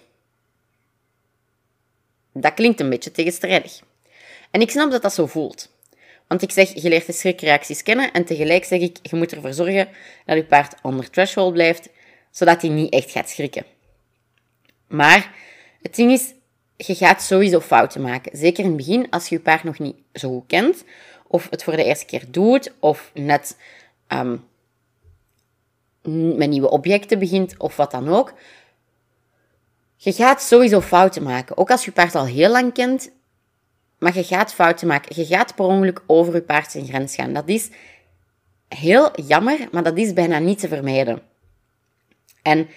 Dat 2.33 2.53
klinkt 2.53 2.79
een 2.79 2.89
beetje 2.89 3.11
tegenstrijdig. 3.11 3.81
En 4.51 4.61
ik 4.61 4.69
snap 4.69 4.91
dat 4.91 5.01
dat 5.01 5.13
zo 5.13 5.25
voelt. 5.25 5.74
Want 6.27 6.41
ik 6.41 6.51
zeg, 6.51 6.81
je 6.81 6.89
leert 6.89 7.05
de 7.05 7.11
schrikreacties 7.11 7.83
kennen 7.83 8.11
en 8.11 8.25
tegelijk 8.25 8.63
zeg 8.65 8.79
ik, 8.79 8.97
je 9.01 9.15
moet 9.15 9.31
ervoor 9.31 9.53
zorgen 9.53 9.87
dat 10.25 10.35
je 10.35 10.45
paard 10.45 10.75
onder 10.81 11.09
threshold 11.09 11.53
blijft, 11.53 11.89
zodat 12.31 12.61
hij 12.61 12.69
niet 12.71 12.93
echt 12.93 13.11
gaat 13.11 13.29
schrikken. 13.29 13.65
Maar 14.87 15.33
Het 15.81 15.95
ding 15.95 16.11
is, 16.11 16.33
je 16.75 16.95
gaat 16.95 17.21
sowieso 17.21 17.59
fouten 17.59 18.01
maken. 18.01 18.37
Zeker 18.37 18.63
in 18.63 18.69
het 18.69 18.77
begin, 18.77 19.09
als 19.09 19.27
je 19.27 19.35
je 19.35 19.41
paard 19.41 19.63
nog 19.63 19.79
niet 19.79 19.95
zo 20.13 20.29
goed 20.29 20.47
kent, 20.47 20.83
of 21.27 21.47
het 21.49 21.63
voor 21.63 21.75
de 21.75 21.83
eerste 21.83 22.05
keer 22.05 22.23
doet, 22.27 22.71
of 22.79 23.11
net 23.13 23.57
um, 24.07 24.43
met 26.37 26.49
nieuwe 26.49 26.69
objecten 26.69 27.19
begint, 27.19 27.57
of 27.57 27.75
wat 27.75 27.91
dan 27.91 28.09
ook. 28.09 28.33
Je 29.95 30.13
gaat 30.13 30.41
sowieso 30.41 30.81
fouten 30.81 31.23
maken. 31.23 31.57
Ook 31.57 31.71
als 31.71 31.85
je 31.85 31.91
paard 31.91 32.15
al 32.15 32.25
heel 32.25 32.49
lang 32.49 32.73
kent, 32.73 33.11
maar 33.99 34.15
je 34.15 34.23
gaat 34.23 34.53
fouten 34.53 34.87
maken. 34.87 35.15
Je 35.15 35.25
gaat 35.25 35.55
per 35.55 35.65
ongeluk 35.65 36.01
over 36.07 36.33
je 36.33 36.41
paard 36.41 36.71
zijn 36.71 36.85
grens 36.85 37.15
gaan. 37.15 37.33
Dat 37.33 37.49
is 37.49 37.69
heel 38.67 39.21
jammer, 39.21 39.67
maar 39.71 39.83
dat 39.83 39.97
is 39.97 40.13
bijna 40.13 40.39
niet 40.39 40.59
te 40.59 40.67
vermijden. 40.67 41.21
En 42.41 42.67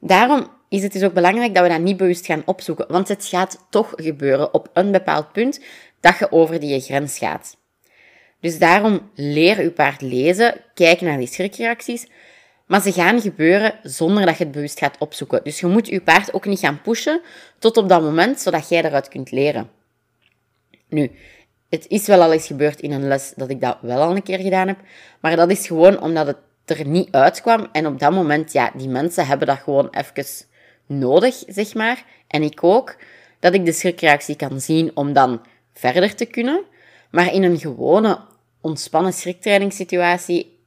daarom 0.00 0.46
is 0.68 0.82
het 0.82 0.92
dus 0.92 1.02
ook 1.02 1.12
belangrijk 1.12 1.54
dat 1.54 1.62
we 1.62 1.68
dat 1.68 1.80
niet 1.80 1.96
bewust 1.96 2.26
gaan 2.26 2.42
opzoeken, 2.44 2.86
want 2.88 3.08
het 3.08 3.26
gaat 3.26 3.66
toch 3.70 3.92
gebeuren 3.96 4.54
op 4.54 4.70
een 4.72 4.92
bepaald 4.92 5.32
punt 5.32 5.60
dat 6.00 6.18
je 6.18 6.32
over 6.32 6.60
die 6.60 6.80
grens 6.80 7.18
gaat. 7.18 7.56
Dus 8.40 8.58
daarom 8.58 9.10
leer 9.14 9.62
je 9.62 9.70
paard 9.70 10.00
lezen, 10.00 10.60
kijk 10.74 11.00
naar 11.00 11.18
die 11.18 11.26
schrikreacties, 11.26 12.06
maar 12.66 12.82
ze 12.82 12.92
gaan 12.92 13.20
gebeuren 13.20 13.78
zonder 13.82 14.26
dat 14.26 14.38
je 14.38 14.44
het 14.44 14.52
bewust 14.52 14.78
gaat 14.78 14.98
opzoeken. 14.98 15.44
Dus 15.44 15.60
je 15.60 15.66
moet 15.66 15.86
je 15.86 16.00
paard 16.00 16.32
ook 16.32 16.46
niet 16.46 16.58
gaan 16.58 16.82
pushen 16.82 17.20
tot 17.58 17.76
op 17.76 17.88
dat 17.88 18.02
moment, 18.02 18.40
zodat 18.40 18.68
jij 18.68 18.84
eruit 18.84 19.08
kunt 19.08 19.30
leren. 19.30 19.70
Nu, 20.88 21.10
het 21.68 21.88
is 21.88 22.06
wel 22.06 22.22
al 22.22 22.32
eens 22.32 22.46
gebeurd 22.46 22.80
in 22.80 22.92
een 22.92 23.08
les 23.08 23.32
dat 23.36 23.50
ik 23.50 23.60
dat 23.60 23.78
wel 23.80 24.00
al 24.00 24.16
een 24.16 24.22
keer 24.22 24.38
gedaan 24.38 24.68
heb, 24.68 24.78
maar 25.20 25.36
dat 25.36 25.50
is 25.50 25.66
gewoon 25.66 26.00
omdat 26.00 26.26
het 26.26 26.38
er 26.64 26.86
niet 26.86 27.10
uitkwam. 27.10 27.68
En 27.72 27.86
op 27.86 27.98
dat 27.98 28.12
moment, 28.12 28.52
ja, 28.52 28.70
die 28.76 28.88
mensen 28.88 29.26
hebben 29.26 29.46
dat 29.46 29.58
gewoon 29.58 29.88
even 29.90 30.24
nodig, 30.86 31.42
zeg 31.46 31.74
maar. 31.74 32.04
En 32.26 32.42
ik 32.42 32.64
ook, 32.64 32.96
dat 33.40 33.54
ik 33.54 33.64
de 33.64 33.72
schrikreactie 33.72 34.36
kan 34.36 34.60
zien 34.60 34.90
om 34.94 35.12
dan 35.12 35.40
verder 35.72 36.14
te 36.14 36.24
kunnen. 36.24 36.64
Maar 37.10 37.32
in 37.32 37.42
een 37.42 37.58
gewone, 37.58 38.18
ontspannen 38.60 39.12
schriktrainingssituatie, 39.12 40.58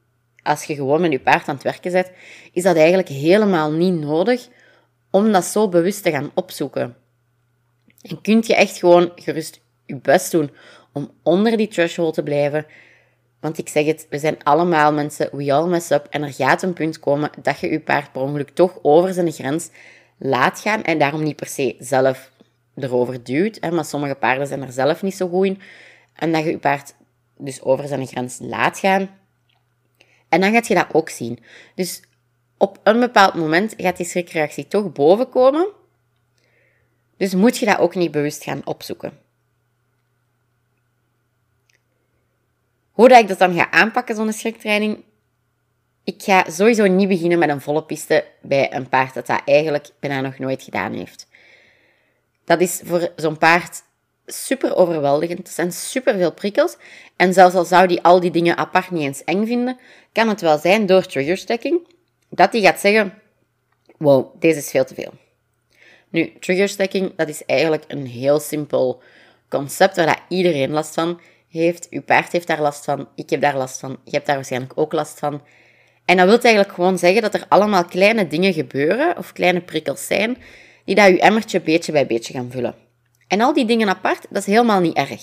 als 0.44 0.64
je 0.64 0.76
gewoon 0.76 1.02
met 1.02 1.12
je 1.12 1.20
paard 1.20 1.48
aan 1.48 1.56
het 1.56 1.64
werken 1.64 1.92
bent, 1.92 2.12
is 2.54 2.64
dat 2.64 2.76
eigenlijk 2.76 3.08
helemaal 3.08 3.72
niet 3.72 3.94
nodig 3.94 4.48
om 5.12 5.32
dat 5.32 5.46
zo 5.46 5.70
bewust 5.70 6.04
te 6.04 6.12
gaan 6.12 6.32
opzoeken. 6.34 6.96
En 8.02 8.22
kunt 8.22 8.48
je 8.48 8.56
echt 8.56 8.78
gewoon 8.78 9.12
gerust 9.16 9.62
je 9.88 9.96
best 9.96 10.32
doen 10.32 10.52
om 10.94 11.12
onder 11.24 11.58
die 11.58 11.68
threshold 11.68 12.14
te 12.14 12.24
blijven. 12.24 12.66
Want 13.40 13.58
ik 13.58 13.70
zeg 13.70 13.86
het, 13.86 14.08
we 14.10 14.18
zijn 14.18 14.44
allemaal 14.44 14.94
mensen, 14.94 15.30
we 15.32 15.54
all 15.54 15.68
mess 15.68 15.92
up. 15.92 16.08
En 16.10 16.24
er 16.24 16.34
gaat 16.34 16.62
een 16.62 16.74
punt 16.74 17.00
komen 17.00 17.30
dat 17.42 17.60
je 17.60 17.70
je 17.70 17.80
paard 17.80 18.12
per 18.12 18.22
ongeluk 18.22 18.50
toch 18.50 18.80
over 18.82 19.14
zijn 19.14 19.32
grens 19.32 19.70
laat 20.18 20.60
gaan. 20.60 20.84
En 20.84 21.00
daarom 21.00 21.24
niet 21.24 21.36
per 21.36 21.48
se 21.48 21.76
zelf 21.80 22.32
erover 22.76 23.24
duwt. 23.24 23.72
Maar 23.72 23.86
sommige 23.86 24.16
paarden 24.16 24.48
zijn 24.48 24.62
er 24.62 24.72
zelf 24.72 25.02
niet 25.02 25.16
zo 25.16 25.28
goed 25.28 25.46
in. 25.46 25.62
En 26.14 26.32
dat 26.32 26.44
je 26.44 26.50
je 26.50 26.58
paard 26.58 26.94
dus 27.38 27.62
over 27.62 27.88
zijn 27.88 28.08
grens 28.08 28.38
laat 28.42 28.80
gaan. 28.80 29.10
En 30.30 30.42
dan 30.42 30.54
gaat 30.54 30.68
je 30.68 30.74
dat 30.74 30.94
ook 30.94 31.10
zien. 31.10 31.40
Dus 31.76 32.02
op 32.58 32.80
een 32.84 33.00
bepaald 33.00 33.34
moment 33.34 33.74
gaat 33.78 33.98
die 33.98 34.06
schrikreactie 34.06 34.68
toch 34.68 34.92
bovenkomen. 34.92 35.68
Dus 37.18 37.34
moet 37.34 37.58
je 37.58 37.66
dat 37.66 37.80
ook 37.80 37.96
niet 37.96 38.12
bewust 38.12 38.44
gaan 38.44 38.66
opzoeken. 38.66 39.27
Hoe 42.98 43.08
dat 43.08 43.20
ik 43.20 43.28
dat 43.28 43.38
dan 43.38 43.54
ga 43.54 43.72
aanpakken, 43.72 44.16
zo'n 44.16 44.34
schriktraining? 44.34 45.04
Ik 46.04 46.24
ga 46.24 46.50
sowieso 46.50 46.88
niet 46.88 47.08
beginnen 47.08 47.40
met 47.40 47.50
een 47.50 47.62
volle 47.62 47.84
piste 47.84 48.26
bij 48.42 48.74
een 48.74 48.90
paard 48.90 49.14
dat 49.14 49.28
dat 49.28 49.42
eigenlijk 49.46 49.90
bijna 50.00 50.22
nog 50.22 50.38
nooit 50.40 50.64
gedaan 50.64 50.94
heeft. 50.94 51.28
Dat 52.46 52.62
is 52.62 52.82
voor 52.84 53.12
zo'n 53.16 53.38
paard 53.38 53.82
super 54.26 54.76
overweldigend. 54.76 55.48
Er 55.48 55.54
zijn 55.54 55.72
super 55.72 56.16
veel 56.16 56.34
prikkels. 56.34 56.78
En 57.16 57.34
zelfs 57.34 57.56
al 57.56 57.66
zou 57.66 57.88
die 57.88 58.02
al 58.02 58.20
die 58.20 58.32
dingen 58.32 58.58
apart 58.58 58.92
niet 58.92 59.04
eens 59.04 59.24
eng 59.24 59.46
vinden, 59.46 59.80
kan 60.12 60.28
het 60.28 60.42
wel 60.42 60.58
zijn 60.58 60.86
door 60.86 61.06
triggerstacking 61.06 61.88
dat 62.30 62.52
hij 62.52 62.62
gaat 62.62 62.80
zeggen: 62.80 63.22
Wow, 63.98 64.36
deze 64.40 64.60
is 64.60 64.70
veel 64.70 64.86
te 64.86 64.94
veel. 64.94 65.14
Nu, 66.10 66.34
triggerstacking, 66.40 67.16
dat 67.16 67.28
is 67.28 67.46
eigenlijk 67.46 67.84
een 67.88 68.06
heel 68.06 68.40
simpel 68.40 69.02
concept 69.50 69.96
waar 69.96 70.06
dat 70.06 70.22
iedereen 70.28 70.72
last 70.72 70.94
van 70.94 71.20
heeft. 71.50 71.90
Uw 71.90 72.02
paard 72.02 72.32
heeft 72.32 72.48
daar 72.48 72.62
last 72.62 72.86
van. 72.86 73.08
Ik 73.16 73.30
heb 73.30 73.42
daar 73.42 73.58
last 73.58 73.80
van. 73.80 74.00
Je 74.04 74.12
hebt 74.12 74.26
daar 74.26 74.36
waarschijnlijk 74.36 74.74
ook 74.76 74.94
last 74.94 75.20
van. 75.20 75.42
En 76.06 76.18
dat 76.18 76.26
wil 76.28 76.40
eigenlijk 76.40 76.74
gewoon 76.74 76.98
zeggen 76.98 77.22
dat 77.22 77.34
er 77.34 77.46
allemaal 77.48 77.86
kleine 77.86 78.28
dingen 78.28 78.54
gebeuren, 78.54 79.18
of 79.18 79.34
kleine 79.34 79.62
prikkels 79.62 80.06
zijn, 80.06 80.38
die 80.86 80.96
dat 80.96 81.08
je 81.08 81.20
emmertje 81.20 81.62
beetje 81.62 81.92
bij 81.92 82.08
beetje 82.08 82.34
gaan 82.34 82.52
vullen. 82.52 82.76
En 83.28 83.42
al 83.42 83.54
die 83.54 83.66
dingen 83.66 83.90
apart, 83.90 84.26
dat 84.30 84.42
is 84.42 84.46
helemaal 84.46 84.80
niet 84.80 84.96
erg. 84.96 85.22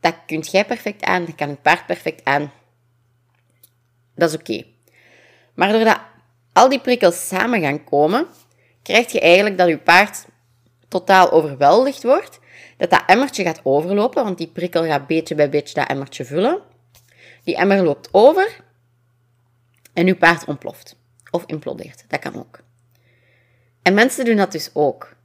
Dat 0.00 0.14
kunt 0.26 0.50
jij 0.50 0.64
perfect 0.64 1.02
aan, 1.02 1.24
dat 1.24 1.34
kan 1.34 1.48
je 1.48 1.54
paard 1.54 1.86
perfect 1.86 2.24
aan. 2.24 2.52
Dat 4.14 4.28
is 4.28 4.34
oké. 4.36 4.64
Maar 5.54 5.72
doordat 5.72 6.00
al 6.52 6.68
die 6.68 6.80
prikkels 6.80 7.28
samen 7.28 7.60
gaan 7.60 7.84
komen, 7.84 8.26
krijg 8.82 9.12
je 9.12 9.20
eigenlijk 9.20 9.58
dat 9.58 9.68
je 9.68 9.78
paard 9.78 10.26
totaal 10.92 11.30
overweldigd 11.30 12.02
wordt 12.02 12.40
dat 12.76 12.90
dat 12.90 13.02
emmertje 13.06 13.42
gaat 13.42 13.60
overlopen, 13.62 14.24
want 14.24 14.38
die 14.38 14.48
prikkel 14.48 14.84
gaat 14.84 15.06
beetje 15.06 15.34
bij 15.34 15.48
beetje 15.48 15.74
dat 15.74 15.88
emmertje 15.88 16.24
vullen. 16.24 16.60
Die 17.44 17.56
emmer 17.56 17.82
loopt 17.84 18.08
over 18.12 18.60
en 19.92 20.06
uw 20.06 20.16
paard 20.16 20.44
ontploft. 20.44 20.96
Of 21.30 21.44
implodeert, 21.46 22.04
dat 22.08 22.20
kan 22.20 22.36
ook. 22.36 22.60
En 23.82 23.94
mensen 23.94 24.24
doen 24.24 24.36
dat 24.36 24.52
dus 24.52 24.70
ook. 24.72 25.16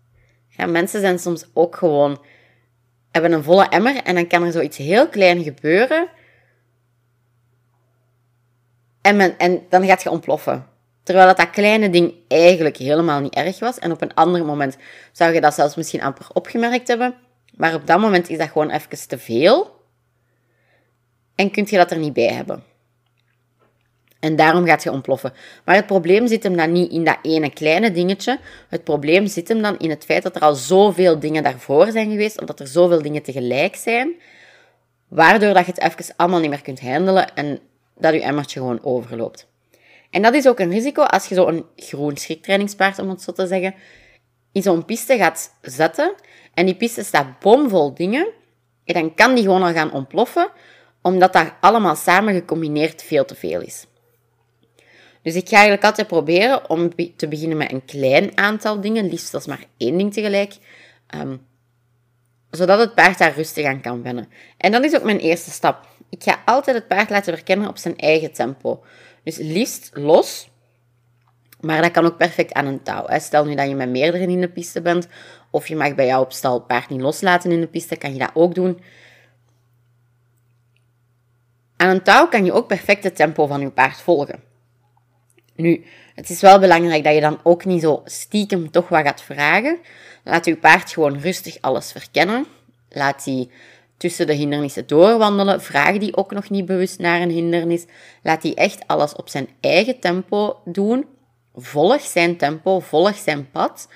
Ja, 0.50 0.66
mensen 0.66 1.02
zijn 1.02 1.20
soms 1.20 1.46
ook 1.54 1.76
gewoon, 1.76 2.24
hebben 3.12 3.32
een 3.32 3.44
volle 3.44 3.70
emmer 3.70 3.96
en 4.04 4.16
dan 4.16 4.28
kan 4.28 4.44
er 4.44 4.52
zoiets 4.52 4.78
heel 4.78 5.10
klein 5.10 5.44
gebeuren. 5.44 6.08
En, 9.02 9.38
en 9.38 9.66
dan 9.70 9.86
gaat 9.86 10.04
je 10.04 10.10
ontploffen. 10.10 10.66
Terwijl 11.08 11.28
dat, 11.28 11.38
dat 11.38 11.50
kleine 11.50 11.90
ding 11.90 12.14
eigenlijk 12.28 12.78
helemaal 12.78 13.20
niet 13.20 13.34
erg 13.34 13.60
was. 13.60 13.80
En 13.80 13.92
op 13.92 14.02
een 14.02 14.14
ander 14.14 14.46
moment 14.46 14.78
zou 15.12 15.34
je 15.34 15.42
dat 15.42 15.54
zelfs 15.54 15.76
misschien 15.76 16.02
amper 16.02 16.28
opgemerkt 16.34 16.88
hebben. 16.88 17.16
Maar 17.56 17.74
op 17.74 17.88
dat 17.88 18.00
moment 18.00 18.30
is 18.30 18.38
dat 18.38 18.50
gewoon 18.50 18.70
even 18.70 19.08
te 19.08 19.18
veel. 19.18 19.76
En 21.36 21.52
kun 21.52 21.66
je 21.70 21.78
dat 21.78 21.92
er 21.92 21.98
niet 21.98 22.14
bij 22.14 22.34
hebben. 22.34 22.64
En 24.20 24.36
daarom 24.36 24.66
gaat 24.66 24.84
je 24.84 24.92
ontploffen. 24.92 25.34
Maar 25.66 25.76
het 25.76 25.86
probleem 25.86 26.28
zit 26.28 26.44
hem 26.44 26.58
dan 26.58 26.72
niet 26.72 26.92
in 26.92 27.04
dat 27.04 27.18
ene 27.22 27.50
kleine 27.50 27.92
dingetje. 27.92 28.40
Het 28.70 28.84
probleem 28.84 29.28
zit 29.28 29.48
hem 29.48 29.62
dan 29.62 29.80
in 29.80 29.90
het 29.90 30.06
feit 30.06 30.24
dat 30.24 30.36
er 30.36 30.42
al 30.42 30.56
zoveel 30.56 31.20
dingen 31.20 31.44
daarvoor 31.44 31.92
zijn 31.92 32.10
geweest, 32.10 32.40
omdat 32.40 32.60
er 32.60 32.68
zoveel 32.68 33.02
dingen 33.02 33.24
tegelijk 33.24 33.76
zijn, 33.76 34.16
waardoor 35.08 35.54
dat 35.54 35.66
je 35.66 35.72
het 35.72 36.00
even 36.00 36.14
allemaal 36.16 36.40
niet 36.40 36.50
meer 36.50 36.62
kunt 36.62 36.82
handelen 36.82 37.36
en 37.36 37.60
dat 37.98 38.14
je 38.14 38.22
emmertje 38.22 38.60
gewoon 38.60 38.84
overloopt. 38.84 39.48
En 40.12 40.22
dat 40.22 40.34
is 40.34 40.48
ook 40.48 40.60
een 40.60 40.72
risico 40.72 41.02
als 41.04 41.28
je 41.28 41.36
zo'n 41.36 41.66
groen 41.76 42.18
schriktrainingspaard, 42.18 43.00
om 43.00 43.10
het 43.10 43.22
zo 43.22 43.32
te 43.32 43.48
zeggen, 43.48 43.76
in 44.52 44.62
zo'n 44.62 44.86
piste 44.86 45.18
gaat 45.18 45.58
zetten 45.62 46.14
en 46.54 46.66
die 46.66 46.76
piste 46.76 47.04
staat 47.04 47.40
bomvol 47.40 47.94
dingen, 47.94 48.28
en 48.86 48.94
dan 48.94 49.14
kan 49.14 49.36
die 49.36 49.44
gewoon 49.44 49.64
al 49.64 49.74
gaan 49.74 49.92
ontploffen, 49.92 50.50
omdat 51.02 51.34
dat 51.34 51.54
allemaal 51.60 51.96
samen 51.96 52.34
gecombineerd 52.34 53.04
veel 53.04 53.26
te 53.26 53.36
veel 53.36 53.62
is. 53.62 53.86
Dus 55.22 55.36
ik 55.36 55.48
ga 55.48 55.54
eigenlijk 55.54 55.84
altijd 55.84 56.08
proberen 56.08 56.70
om 56.70 56.96
te 57.16 57.28
beginnen 57.28 57.58
met 57.58 57.72
een 57.72 57.86
klein 57.86 58.38
aantal 58.38 58.82
dingen, 58.82 59.10
liefst 59.10 59.34
als 59.34 59.46
maar 59.46 59.66
één 59.78 59.98
ding 59.98 60.14
tegelijk, 60.14 60.54
um, 61.16 61.46
zodat 62.52 62.80
het 62.80 62.96
paard 62.96 63.18
daar 63.18 63.36
rustig 63.36 63.66
aan 63.66 63.82
kan 63.82 64.04
wennen. 64.04 64.30
En 64.58 64.72
dat 64.72 64.84
is 64.84 64.96
ook 64.96 65.04
mijn 65.04 65.20
eerste 65.20 65.52
stap. 65.52 65.88
Ik 66.10 66.24
ga 66.24 66.42
altijd 66.46 66.76
het 66.76 66.88
paard 66.88 67.10
laten 67.10 67.34
verkennen 67.34 67.70
op 67.70 67.78
zijn 67.78 67.98
eigen 67.98 68.34
tempo. 68.34 68.84
Dus 69.28 69.38
liefst 69.38 69.90
los, 69.94 70.50
maar 71.60 71.82
dat 71.82 71.92
kan 71.92 72.06
ook 72.06 72.18
perfect 72.18 72.54
aan 72.54 72.66
een 72.66 72.84
touw. 72.84 73.20
Stel 73.20 73.46
nu 73.46 73.56
dat 73.56 73.68
je 73.68 73.76
met 73.76 73.90
meerdere 73.90 74.28
in 74.28 74.42
de 74.42 74.50
piste 74.50 74.82
bent, 74.82 75.08
of 75.50 75.68
je 75.68 75.76
mag 75.76 75.96
bij 75.96 76.06
jou 76.06 76.24
op 76.24 76.32
stal 76.32 76.62
paard 76.62 76.90
niet 76.90 77.02
loslaten 77.02 77.52
in 77.52 77.62
de 77.62 77.68
piste, 77.68 77.96
kan 77.96 78.14
je 78.14 78.20
dat 78.20 78.32
ook 78.34 78.56
doen. 78.56 78.80
Aan 81.78 81.90
een 81.90 82.04
touw 82.04 82.28
kan 82.28 82.46
je 82.46 82.52
ook 82.52 82.68
perfect 82.68 83.04
het 83.04 83.16
tempo 83.16 83.48
van 83.48 83.60
je 83.60 83.70
paard 83.70 84.02
volgen. 84.02 84.40
Nu, 85.56 85.86
het 86.16 86.30
is 86.30 86.42
wel 86.42 86.60
belangrijk 86.60 87.04
dat 87.04 87.14
je 87.14 87.22
dan 87.22 87.40
ook 87.44 87.66
niet 87.66 87.82
zo 87.82 88.02
stiekem 88.06 88.72
toch 88.72 88.90
wat 88.90 89.06
gaat 89.06 89.22
vragen. 89.22 89.80
Laat 90.24 90.46
je 90.46 90.58
paard 90.58 90.92
gewoon 90.92 91.20
rustig 91.20 91.58
alles 91.62 91.92
verkennen. 91.92 92.46
Laat 92.90 93.24
die 93.24 93.50
tussen 93.98 94.28
de 94.28 94.34
hindernissen 94.34 94.88
doorwandelen. 94.88 95.62
Vraag 95.62 95.98
die 95.98 96.18
ook 96.18 96.32
nog 96.32 96.50
niet 96.50 96.66
bewust 96.66 97.00
naar 97.00 97.22
een 97.22 97.30
hindernis. 97.30 97.86
Laat 98.24 98.42
die 98.42 98.56
echt 98.56 98.88
alles 98.88 99.14
op 99.14 99.30
zijn 99.30 99.50
eigen 99.60 100.00
tempo 100.00 100.60
doen. 100.66 101.06
Volg 101.56 102.02
zijn 102.02 102.38
tempo, 102.38 102.80
volg 102.80 103.16
zijn 103.16 103.52
pad. 103.52 103.88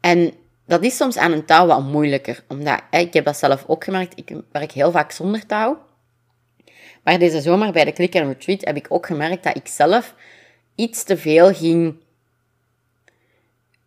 En 0.00 0.32
dat 0.66 0.84
is 0.84 0.96
soms 0.96 1.16
aan 1.16 1.32
een 1.32 1.44
touw 1.44 1.66
wat 1.66 1.82
moeilijker. 1.82 2.44
Omdat, 2.48 2.80
ik 2.90 3.12
heb 3.12 3.24
dat 3.24 3.36
zelf 3.36 3.64
ook 3.66 3.84
gemerkt, 3.84 4.18
ik 4.18 4.36
werk 4.52 4.72
heel 4.72 4.90
vaak 4.90 5.10
zonder 5.10 5.46
touw. 5.46 5.82
Maar 7.02 7.18
deze 7.18 7.40
zomer 7.40 7.72
bij 7.72 7.84
de 7.84 7.92
Click 7.92 8.16
and 8.16 8.26
Retreat 8.26 8.64
heb 8.64 8.76
ik 8.76 8.86
ook 8.88 9.06
gemerkt 9.06 9.44
dat 9.44 9.56
ik 9.56 9.66
zelf 9.66 10.14
iets 10.74 11.04
te 11.04 11.16
veel 11.16 11.54
ging 11.54 11.96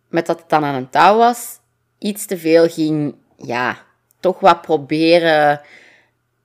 met 0.09 0.25
dat 0.25 0.39
het 0.39 0.49
dan 0.49 0.63
aan 0.63 0.75
een 0.75 0.89
touw 0.89 1.17
was. 1.17 1.59
iets 1.97 2.25
te 2.25 2.37
veel 2.37 2.69
ging, 2.69 3.15
ja, 3.37 3.85
toch 4.19 4.39
wat 4.39 4.61
proberen 4.61 5.61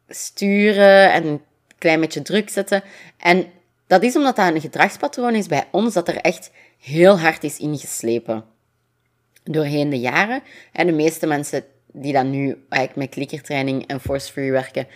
sturen 0.09 1.13
en 1.13 1.27
een 1.27 1.41
klein 1.79 2.01
beetje 2.01 2.23
druk 2.23 2.51
zetten. 2.51 2.83
En 3.17 3.47
dat 3.87 4.03
is 4.03 4.17
omdat 4.17 4.37
dat 4.37 4.55
een 4.55 4.61
gedragspatroon 4.61 5.35
is 5.35 5.47
bij 5.47 5.65
ons 5.71 5.95
dat 5.95 6.09
er 6.09 6.17
echt 6.17 6.51
heel 6.81 7.19
hard 7.19 7.45
is 7.45 7.59
ingeslepen. 7.59 8.45
Doorheen 9.45 9.91
de 9.91 9.99
jaren. 9.99 10.43
En 10.73 10.87
de 10.87 10.93
meeste 10.93 11.27
mensen 11.27 11.65
die 11.93 12.13
dan 12.13 12.31
nu 12.31 12.65
eigenlijk 12.69 12.97
met 12.97 13.09
klikkertraining 13.09 13.87
en 13.87 14.01
force-free 14.01 14.51
werken, 14.51 14.87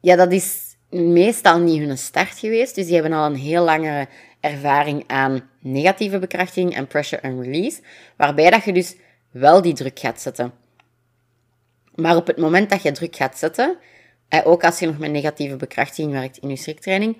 ja, 0.00 0.16
dat 0.16 0.32
is 0.32 0.76
meestal 0.90 1.58
niet 1.58 1.80
hun 1.80 1.98
start 1.98 2.38
geweest. 2.38 2.74
Dus 2.74 2.84
die 2.84 2.94
hebben 2.94 3.12
al 3.12 3.26
een 3.26 3.36
heel 3.36 3.64
lange 3.64 4.08
ervaring 4.40 5.04
aan 5.06 5.50
negatieve 5.58 6.18
bekrachtiging 6.18 6.74
en 6.74 6.86
pressure 6.86 7.22
and 7.22 7.44
release, 7.44 7.80
waarbij 8.16 8.50
dat 8.50 8.64
je 8.64 8.72
dus 8.72 8.96
wel 9.30 9.62
die 9.62 9.74
druk 9.74 9.98
gaat 9.98 10.20
zetten. 10.20 10.52
Maar 11.94 12.16
op 12.16 12.26
het 12.26 12.36
moment 12.36 12.70
dat 12.70 12.82
je 12.82 12.92
druk 12.92 13.16
gaat 13.16 13.38
zetten, 13.38 13.76
ook 14.44 14.64
als 14.64 14.78
je 14.78 14.86
nog 14.86 14.98
met 14.98 15.10
negatieve 15.10 15.56
bekrachtiging 15.56 16.12
werkt 16.12 16.38
in 16.38 16.48
je 16.48 16.56
schriktraining, 16.56 17.16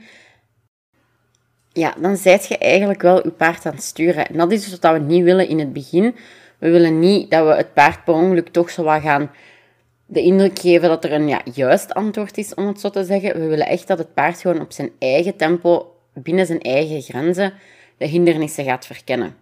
ja, 1.72 1.94
dan 2.00 2.16
zijt 2.16 2.46
je 2.46 2.58
eigenlijk 2.58 3.02
wel 3.02 3.24
je 3.24 3.30
paard 3.30 3.66
aan 3.66 3.74
het 3.74 3.82
sturen. 3.82 4.28
En 4.28 4.36
dat 4.36 4.52
is 4.52 4.70
dus 4.70 4.78
wat 4.78 4.92
we 4.92 4.98
niet 4.98 5.24
willen 5.24 5.48
in 5.48 5.58
het 5.58 5.72
begin. 5.72 6.16
We 6.58 6.70
willen 6.70 6.98
niet 6.98 7.30
dat 7.30 7.46
we 7.46 7.54
het 7.54 7.74
paard 7.74 8.04
per 8.04 8.14
ongeluk 8.14 8.48
toch 8.48 8.70
zo 8.70 8.82
wat 8.82 9.02
gaan 9.02 9.30
de 10.06 10.22
indruk 10.22 10.58
geven 10.58 10.88
dat 10.88 11.04
er 11.04 11.12
een 11.12 11.28
ja, 11.28 11.40
juist 11.52 11.94
antwoord 11.94 12.38
is, 12.38 12.54
om 12.54 12.66
het 12.66 12.80
zo 12.80 12.90
te 12.90 13.04
zeggen. 13.04 13.40
We 13.40 13.46
willen 13.46 13.66
echt 13.66 13.86
dat 13.86 13.98
het 13.98 14.14
paard 14.14 14.40
gewoon 14.40 14.60
op 14.60 14.72
zijn 14.72 14.90
eigen 14.98 15.36
tempo, 15.36 15.96
binnen 16.12 16.46
zijn 16.46 16.60
eigen 16.60 17.02
grenzen, 17.02 17.52
de 17.96 18.06
hindernissen 18.06 18.64
gaat 18.64 18.86
verkennen. 18.86 19.36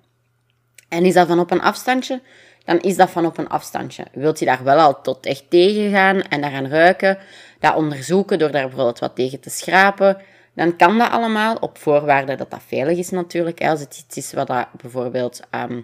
En 0.88 1.04
is 1.04 1.14
dat 1.14 1.26
van 1.26 1.40
op 1.40 1.50
een 1.50 1.60
afstandje? 1.60 2.20
Dan 2.64 2.80
is 2.80 2.96
dat 2.96 3.10
van 3.10 3.26
op 3.26 3.38
een 3.38 3.48
afstandje. 3.48 4.04
Wilt 4.12 4.38
je 4.38 4.44
daar 4.44 4.64
wel 4.64 4.78
al 4.78 5.00
tot 5.00 5.26
echt 5.26 5.44
tegen 5.48 5.90
gaan 5.90 6.22
en 6.22 6.40
daar 6.40 6.50
gaan 6.50 6.68
ruiken, 6.68 7.18
dat 7.58 7.74
onderzoeken 7.74 8.38
door 8.38 8.50
daar 8.50 8.66
bijvoorbeeld 8.66 8.98
wat 8.98 9.14
tegen 9.14 9.40
te 9.40 9.50
schrapen, 9.50 10.16
dan 10.54 10.76
kan 10.76 10.98
dat 10.98 11.10
allemaal 11.10 11.56
op 11.56 11.78
voorwaarde 11.78 12.34
dat 12.34 12.50
dat 12.50 12.62
veilig 12.66 12.98
is 12.98 13.10
natuurlijk. 13.10 13.60
Als 13.60 13.80
het 13.80 14.04
iets 14.04 14.16
is 14.16 14.32
wat 14.32 14.46
dat 14.46 14.66
bijvoorbeeld 14.80 15.40
ehm, 15.50 15.80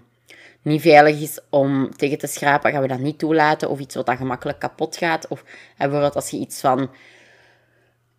niet 0.63 0.81
veilig 0.81 1.21
is 1.21 1.41
om 1.51 1.97
tegen 1.97 2.19
te 2.19 2.27
schrapen, 2.27 2.73
gaan 2.73 2.83
we 2.83 2.89
dat 2.89 2.99
niet 2.99 3.19
toelaten. 3.19 3.71
Of 3.71 3.79
iets 3.79 3.95
wat 3.95 4.07
dat 4.07 4.17
gemakkelijk 4.17 4.59
kapot 4.59 4.97
gaat. 4.97 5.29
Of 5.29 5.45
bijvoorbeeld 5.77 6.15
als 6.15 6.31
je 6.31 6.37
iets 6.37 6.61
van 6.61 6.91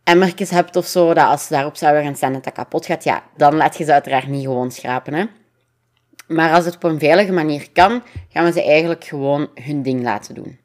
emmertjes 0.03 0.49
hebt 0.49 0.75
of 0.75 0.85
zo, 0.85 1.13
dat 1.13 1.27
als 1.27 1.45
ze 1.45 1.53
daarop 1.53 1.75
zouden 1.75 2.03
gaan 2.03 2.15
staan 2.15 2.33
dat 2.33 2.43
dat 2.43 2.53
kapot 2.53 2.85
gaat, 2.85 3.03
ja, 3.03 3.23
dan 3.37 3.55
laat 3.55 3.77
je 3.77 3.83
ze 3.83 3.93
uiteraard 3.93 4.27
niet 4.27 4.43
gewoon 4.43 4.71
schrapen. 4.71 5.13
Hè. 5.13 5.25
Maar 6.29 6.53
als 6.53 6.65
het 6.65 6.75
op 6.75 6.83
een 6.83 6.99
veilige 6.99 7.31
manier 7.31 7.67
kan, 7.73 8.03
gaan 8.29 8.45
we 8.45 8.51
ze 8.51 8.63
eigenlijk 8.63 9.03
gewoon 9.03 9.49
hun 9.53 9.81
ding 9.81 10.03
laten 10.03 10.35
doen. 10.35 10.59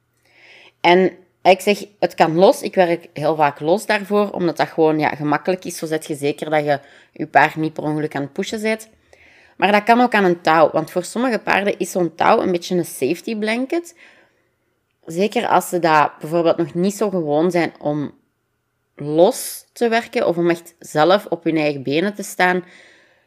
En 0.80 1.12
ik 1.42 1.60
zeg, 1.60 1.84
het 1.98 2.14
kan 2.14 2.34
los. 2.34 2.62
Ik 2.62 2.74
werk 2.74 3.08
heel 3.12 3.36
vaak 3.36 3.60
los 3.60 3.86
daarvoor, 3.86 4.30
omdat 4.30 4.56
dat 4.56 4.68
gewoon 4.68 4.98
ja, 4.98 5.08
gemakkelijk 5.08 5.64
is. 5.64 5.78
Zo 5.78 5.86
zet 5.86 6.06
je 6.06 6.14
zeker 6.14 6.50
dat 6.50 6.64
je 6.64 6.80
je 7.12 7.26
paard 7.26 7.56
niet 7.56 7.72
per 7.72 7.82
ongeluk 7.82 8.16
aan 8.16 8.22
het 8.22 8.32
pushen 8.32 8.58
zet. 8.58 8.88
Maar 9.56 9.72
dat 9.72 9.82
kan 9.82 10.00
ook 10.00 10.14
aan 10.14 10.24
een 10.24 10.40
touw, 10.40 10.70
want 10.70 10.90
voor 10.90 11.04
sommige 11.04 11.38
paarden 11.38 11.78
is 11.78 11.90
zo'n 11.90 12.14
touw 12.14 12.40
een 12.40 12.52
beetje 12.52 12.76
een 12.76 12.84
safety 12.84 13.36
blanket. 13.36 13.96
Zeker 15.04 15.48
als 15.48 15.68
ze 15.68 15.78
dat 15.78 16.10
bijvoorbeeld 16.20 16.56
nog 16.56 16.74
niet 16.74 16.94
zo 16.94 17.10
gewoon 17.10 17.50
zijn 17.50 17.72
om 17.78 18.14
los 18.96 19.64
te 19.72 19.88
werken 19.88 20.26
of 20.26 20.36
om 20.36 20.50
echt 20.50 20.74
zelf 20.78 21.26
op 21.26 21.44
hun 21.44 21.56
eigen 21.56 21.82
benen 21.82 22.14
te 22.14 22.22
staan, 22.22 22.64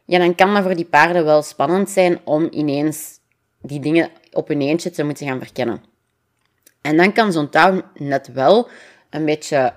ja, 0.08 0.20
dan 0.20 0.36
kan 0.36 0.54
dat 0.54 0.64
voor 0.64 0.76
die 0.76 0.86
paarden 0.86 1.26
wel 1.26 1.42
spannend 1.42 1.90
zijn 1.90 2.20
om 2.24 2.48
ineens 2.52 3.20
die 3.62 3.80
dingen 3.80 4.10
op 4.32 4.48
hun 4.48 4.62
eentje 4.62 4.90
te 4.90 5.04
moeten 5.04 5.28
gaan 5.28 5.40
verkennen. 5.40 5.84
En 6.82 6.98
dan 6.98 7.14
kan 7.14 7.32
zo'n 7.32 7.50
touw 7.50 7.82
net 7.94 8.32
wel 8.32 8.70
een 9.10 9.26
beetje 9.26 9.76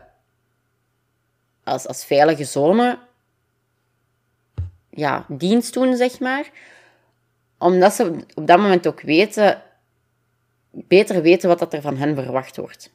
als, 1.65 1.87
als 1.87 2.05
veilige 2.05 2.45
zone 2.45 2.99
ja, 4.91 5.27
dienst 5.29 5.75
doen, 5.75 5.97
zeg 5.97 6.21
maar. 6.21 6.51
Omdat 7.59 7.93
ze 7.93 8.25
op 8.35 8.47
dat 8.47 8.59
moment 8.59 8.87
ook 8.87 9.01
weten, 9.01 9.63
beter 10.71 11.23
weten 11.23 11.49
wat 11.49 11.59
dat 11.59 11.73
er 11.73 11.81
van 11.81 11.97
hen 11.97 12.15
verwacht 12.15 12.57
wordt. 12.57 12.93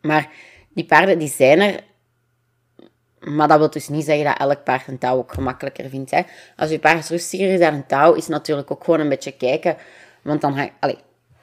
Maar 0.00 0.30
die 0.68 0.84
paarden 0.84 1.18
die 1.18 1.28
zijn 1.28 1.60
er, 1.60 1.84
maar 3.20 3.48
dat 3.48 3.58
wil 3.58 3.70
dus 3.70 3.88
niet 3.88 4.04
zeggen 4.04 4.24
dat 4.24 4.38
elk 4.38 4.64
paard 4.64 4.88
een 4.88 4.98
touw 4.98 5.16
ook 5.16 5.32
gemakkelijker 5.32 5.88
vindt. 5.88 6.10
Hè. 6.10 6.22
Als 6.56 6.70
je 6.70 6.78
paard 6.78 7.08
rustiger 7.08 7.52
is 7.52 7.60
dan 7.60 7.74
een 7.74 7.86
touw, 7.86 8.12
is 8.12 8.26
natuurlijk 8.26 8.70
ook 8.70 8.84
gewoon 8.84 9.00
een 9.00 9.08
beetje 9.08 9.32
kijken. 9.32 9.76
Want 10.22 10.40
dan 10.40 10.54
ga 10.54 10.62
je 10.62 10.98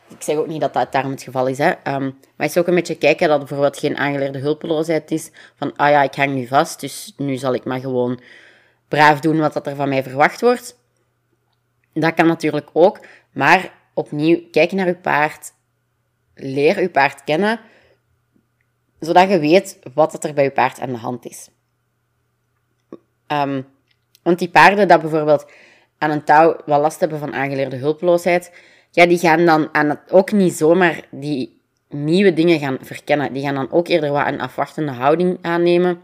ik 0.09 0.21
zeg 0.21 0.35
ook 0.35 0.47
niet 0.47 0.61
dat 0.61 0.73
dat 0.73 0.91
daarom 0.91 1.11
het 1.11 1.21
geval 1.21 1.47
is. 1.47 1.57
Hè. 1.57 1.69
Um, 1.69 2.01
maar 2.03 2.47
het 2.47 2.49
is 2.49 2.57
ook 2.57 2.67
een 2.67 2.75
beetje 2.75 2.97
kijken 2.97 3.27
dat 3.27 3.39
er 3.39 3.45
bijvoorbeeld 3.45 3.77
geen 3.77 3.97
aangeleerde 3.97 4.39
hulpeloosheid 4.39 5.11
is. 5.11 5.31
Van, 5.55 5.75
ah 5.75 5.89
ja, 5.89 6.03
ik 6.03 6.15
hang 6.15 6.33
nu 6.33 6.47
vast, 6.47 6.79
dus 6.79 7.13
nu 7.17 7.35
zal 7.35 7.53
ik 7.53 7.65
maar 7.65 7.79
gewoon 7.79 8.19
braaf 8.87 9.19
doen 9.19 9.39
wat 9.39 9.67
er 9.67 9.75
van 9.75 9.89
mij 9.89 10.03
verwacht 10.03 10.41
wordt. 10.41 10.79
Dat 11.93 12.13
kan 12.13 12.27
natuurlijk 12.27 12.69
ook. 12.73 12.99
Maar 13.31 13.73
opnieuw, 13.93 14.41
kijk 14.51 14.71
naar 14.71 14.87
je 14.87 14.95
paard. 14.95 15.53
Leer 16.35 16.81
je 16.81 16.89
paard 16.89 17.23
kennen. 17.23 17.59
Zodat 18.99 19.29
je 19.29 19.39
weet 19.39 19.79
wat 19.93 20.23
er 20.23 20.33
bij 20.33 20.43
je 20.43 20.51
paard 20.51 20.79
aan 20.79 20.91
de 20.91 20.97
hand 20.97 21.25
is. 21.25 21.49
Um, 23.27 23.65
want 24.23 24.39
die 24.39 24.49
paarden 24.49 24.87
dat 24.87 25.01
bijvoorbeeld 25.01 25.51
aan 25.97 26.11
een 26.11 26.23
touw 26.23 26.57
wel 26.65 26.79
last 26.79 26.99
hebben 26.99 27.19
van 27.19 27.33
aangeleerde 27.33 27.75
hulpeloosheid 27.75 28.51
ja, 28.97 29.05
die 29.05 29.17
gaan 29.17 29.45
dan 29.45 29.69
aan 29.71 29.89
het, 29.89 29.99
ook 30.11 30.31
niet 30.31 30.53
zomaar 30.53 31.01
die 31.11 31.61
nieuwe 31.89 32.33
dingen 32.33 32.59
gaan 32.59 32.77
verkennen. 32.81 33.33
Die 33.33 33.43
gaan 33.43 33.55
dan 33.55 33.71
ook 33.71 33.87
eerder 33.87 34.11
wat 34.11 34.27
een 34.27 34.41
afwachtende 34.41 34.91
houding 34.91 35.37
aannemen. 35.41 36.01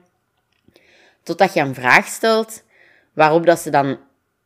Totdat 1.24 1.54
je 1.54 1.60
een 1.60 1.76
vraag 1.76 2.06
stelt 2.06 2.64
waarop 3.14 3.46
dat 3.46 3.60
ze 3.60 3.70
dan 3.70 3.98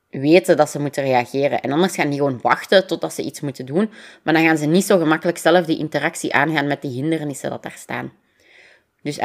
weten 0.10 0.58
dat 0.58 0.70
ze 0.70 0.80
moeten 0.80 1.04
reageren. 1.04 1.62
En 1.62 1.72
anders 1.72 1.96
gaan 1.96 2.10
die 2.10 2.18
gewoon 2.18 2.40
wachten 2.42 2.88
totdat 2.88 3.14
ze 3.14 3.24
iets 3.24 3.42
moeten 3.42 3.66
doen. 3.66 3.92
Maar 4.24 4.34
dan 4.34 4.44
gaan 4.44 4.58
ze 4.58 4.66
niet 4.66 4.86
zo 4.86 4.98
gemakkelijk 4.98 5.38
zelf 5.38 5.66
die 5.66 5.78
interactie 5.78 6.34
aangaan 6.34 6.68
met 6.68 6.82
die 6.82 6.92
hindernissen 6.92 7.50
dat 7.50 7.64
daar 7.64 7.78
staan. 7.78 8.12
Dus 9.02 9.20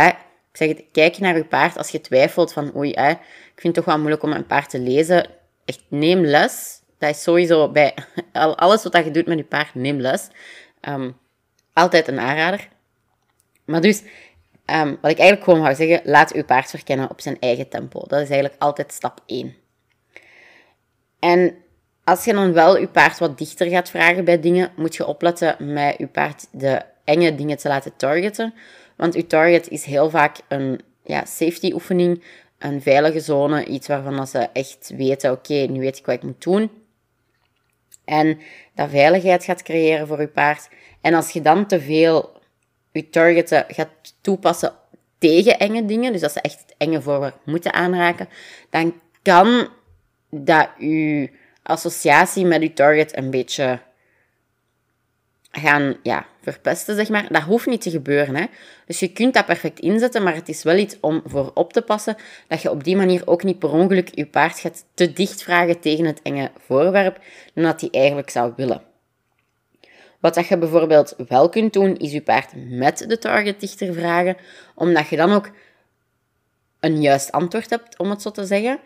ik 0.52 0.58
zeg 0.58 0.68
het, 0.68 0.84
kijk 0.92 1.18
naar 1.18 1.36
je 1.36 1.44
paard 1.44 1.78
als 1.78 1.88
je 1.88 2.00
twijfelt 2.00 2.52
van 2.52 2.76
oei, 2.76 2.90
ik 2.90 3.18
vind 3.54 3.62
het 3.62 3.74
toch 3.74 3.84
wel 3.84 3.98
moeilijk 3.98 4.22
om 4.22 4.32
een 4.32 4.46
paard 4.46 4.70
te 4.70 4.78
lezen. 4.78 5.26
Echt, 5.64 5.84
neem 5.88 6.20
les 6.20 6.82
dat 7.02 7.10
is 7.10 7.22
sowieso 7.22 7.68
bij 7.68 7.94
alles 8.32 8.82
wat 8.82 9.04
je 9.04 9.10
doet 9.10 9.26
met 9.26 9.38
je 9.38 9.44
paard, 9.44 9.74
neem 9.74 10.00
les. 10.00 10.28
Ehm, 10.80 11.10
altijd 11.72 12.08
een 12.08 12.20
aanrader. 12.20 12.68
Maar 13.64 13.80
dus, 13.80 14.02
ehm, 14.64 14.88
wat 15.00 15.10
ik 15.10 15.18
eigenlijk 15.18 15.42
gewoon 15.44 15.60
wou 15.60 15.74
zeggen, 15.74 16.00
laat 16.04 16.32
uw 16.32 16.44
paard 16.44 16.70
verkennen 16.70 17.10
op 17.10 17.20
zijn 17.20 17.36
eigen 17.40 17.68
tempo. 17.68 18.00
Dat 18.00 18.20
is 18.20 18.30
eigenlijk 18.30 18.62
altijd 18.62 18.92
stap 18.92 19.22
1. 19.26 19.54
En 21.18 21.54
als 22.04 22.24
je 22.24 22.32
dan 22.32 22.52
wel 22.52 22.78
je 22.78 22.88
paard 22.88 23.18
wat 23.18 23.38
dichter 23.38 23.66
gaat 23.66 23.90
vragen 23.90 24.24
bij 24.24 24.40
dingen, 24.40 24.72
moet 24.76 24.96
je 24.96 25.06
opletten 25.06 25.72
met 25.72 25.94
je 25.98 26.06
paard 26.06 26.46
de 26.50 26.82
enge 27.04 27.34
dingen 27.34 27.56
te 27.56 27.68
laten 27.68 27.96
targeten. 27.96 28.54
Want 29.02 29.14
je 29.14 29.26
target 29.26 29.68
is 29.68 29.84
heel 29.84 30.10
vaak 30.10 30.38
een 30.48 30.80
ja, 31.04 31.24
safety 31.24 31.72
oefening, 31.72 32.22
een 32.58 32.82
veilige 32.82 33.20
zone, 33.20 33.64
iets 33.64 33.86
waarvan 33.86 34.26
ze 34.26 34.38
echt 34.52 34.92
weten, 34.96 35.32
oké, 35.32 35.54
nu 35.54 35.80
weet 35.80 35.98
ik 35.98 36.06
wat 36.06 36.14
ik 36.14 36.22
moet 36.22 36.42
doen. 36.42 36.70
En 38.04 38.38
dat 38.74 38.90
veiligheid 38.90 39.44
gaat 39.44 39.62
creëren 39.62 40.06
voor 40.06 40.20
je 40.20 40.28
paard. 40.28 40.68
En 41.00 41.14
als 41.14 41.30
je 41.30 41.40
dan 41.40 41.66
te 41.66 41.80
veel 41.80 42.40
je 42.92 43.08
targeten 43.08 43.64
gaat 43.68 43.88
toepassen 44.20 44.72
tegen 45.18 45.58
enge 45.58 45.84
dingen, 45.84 46.12
dus 46.12 46.20
dat 46.20 46.32
ze 46.32 46.40
echt 46.40 46.60
het 46.60 46.74
enge 46.78 47.02
voorwerp 47.02 47.40
moeten 47.44 47.72
aanraken, 47.72 48.28
dan 48.70 49.00
kan 49.22 49.68
dat 50.30 50.68
je 50.78 51.30
associatie 51.62 52.44
met 52.44 52.62
je 52.62 52.72
target 52.72 53.16
een 53.16 53.30
beetje 53.30 53.80
gaan 55.52 55.96
ja, 56.02 56.26
verpesten, 56.40 56.96
zeg 56.96 57.08
maar. 57.08 57.32
Dat 57.32 57.42
hoeft 57.42 57.66
niet 57.66 57.80
te 57.80 57.90
gebeuren. 57.90 58.36
Hè? 58.36 58.46
Dus 58.86 59.00
je 59.00 59.12
kunt 59.12 59.34
dat 59.34 59.46
perfect 59.46 59.80
inzetten, 59.80 60.22
maar 60.22 60.34
het 60.34 60.48
is 60.48 60.62
wel 60.62 60.76
iets 60.76 60.96
om 61.00 61.22
voor 61.24 61.50
op 61.54 61.72
te 61.72 61.82
passen, 61.82 62.16
dat 62.48 62.62
je 62.62 62.70
op 62.70 62.84
die 62.84 62.96
manier 62.96 63.22
ook 63.26 63.42
niet 63.42 63.58
per 63.58 63.70
ongeluk 63.70 64.10
je 64.14 64.26
paard 64.26 64.58
gaat 64.58 64.84
te 64.94 65.12
dicht 65.12 65.42
vragen 65.42 65.80
tegen 65.80 66.04
het 66.04 66.22
enge 66.22 66.50
voorwerp, 66.58 67.18
dan 67.54 67.64
dat 67.64 67.80
hij 67.80 67.90
eigenlijk 67.90 68.30
zou 68.30 68.52
willen. 68.56 68.82
Wat 70.20 70.34
dat 70.34 70.46
je 70.46 70.58
bijvoorbeeld 70.58 71.14
wel 71.28 71.48
kunt 71.48 71.72
doen, 71.72 71.96
is 71.96 72.12
je 72.12 72.22
paard 72.22 72.52
met 72.54 73.04
de 73.08 73.18
target 73.18 73.60
dichter 73.60 73.94
vragen, 73.94 74.36
omdat 74.74 75.08
je 75.08 75.16
dan 75.16 75.32
ook 75.32 75.50
een 76.80 77.00
juist 77.00 77.32
antwoord 77.32 77.70
hebt, 77.70 77.98
om 77.98 78.10
het 78.10 78.22
zo 78.22 78.30
te 78.30 78.46
zeggen, 78.46 78.80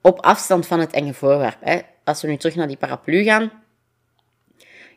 op 0.00 0.20
afstand 0.20 0.66
van 0.66 0.80
het 0.80 0.92
enge 0.92 1.14
voorwerp. 1.14 1.58
Hè. 1.60 1.78
Als 2.04 2.22
we 2.22 2.28
nu 2.28 2.36
terug 2.36 2.54
naar 2.54 2.66
die 2.66 2.76
paraplu 2.76 3.22
gaan, 3.22 3.50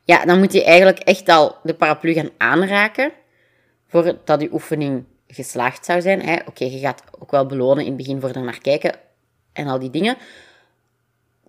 ja, 0.03 0.25
dan 0.25 0.39
moet 0.39 0.53
je 0.53 0.63
eigenlijk 0.63 0.99
echt 0.99 1.29
al 1.29 1.55
de 1.63 1.73
paraplu 1.73 2.13
gaan 2.13 2.29
aanraken 2.37 3.11
voordat 3.87 4.39
die 4.39 4.53
oefening 4.53 5.05
geslaagd 5.27 5.85
zou 5.85 6.01
zijn. 6.01 6.47
Oké, 6.47 6.63
je 6.63 6.79
gaat 6.79 7.03
ook 7.19 7.31
wel 7.31 7.45
belonen 7.45 7.83
in 7.83 7.87
het 7.87 7.97
begin 7.97 8.21
voor 8.21 8.29
er 8.29 8.43
naar 8.43 8.61
kijken 8.61 8.95
en 9.53 9.67
al 9.67 9.79
die 9.79 9.89
dingen. 9.89 10.17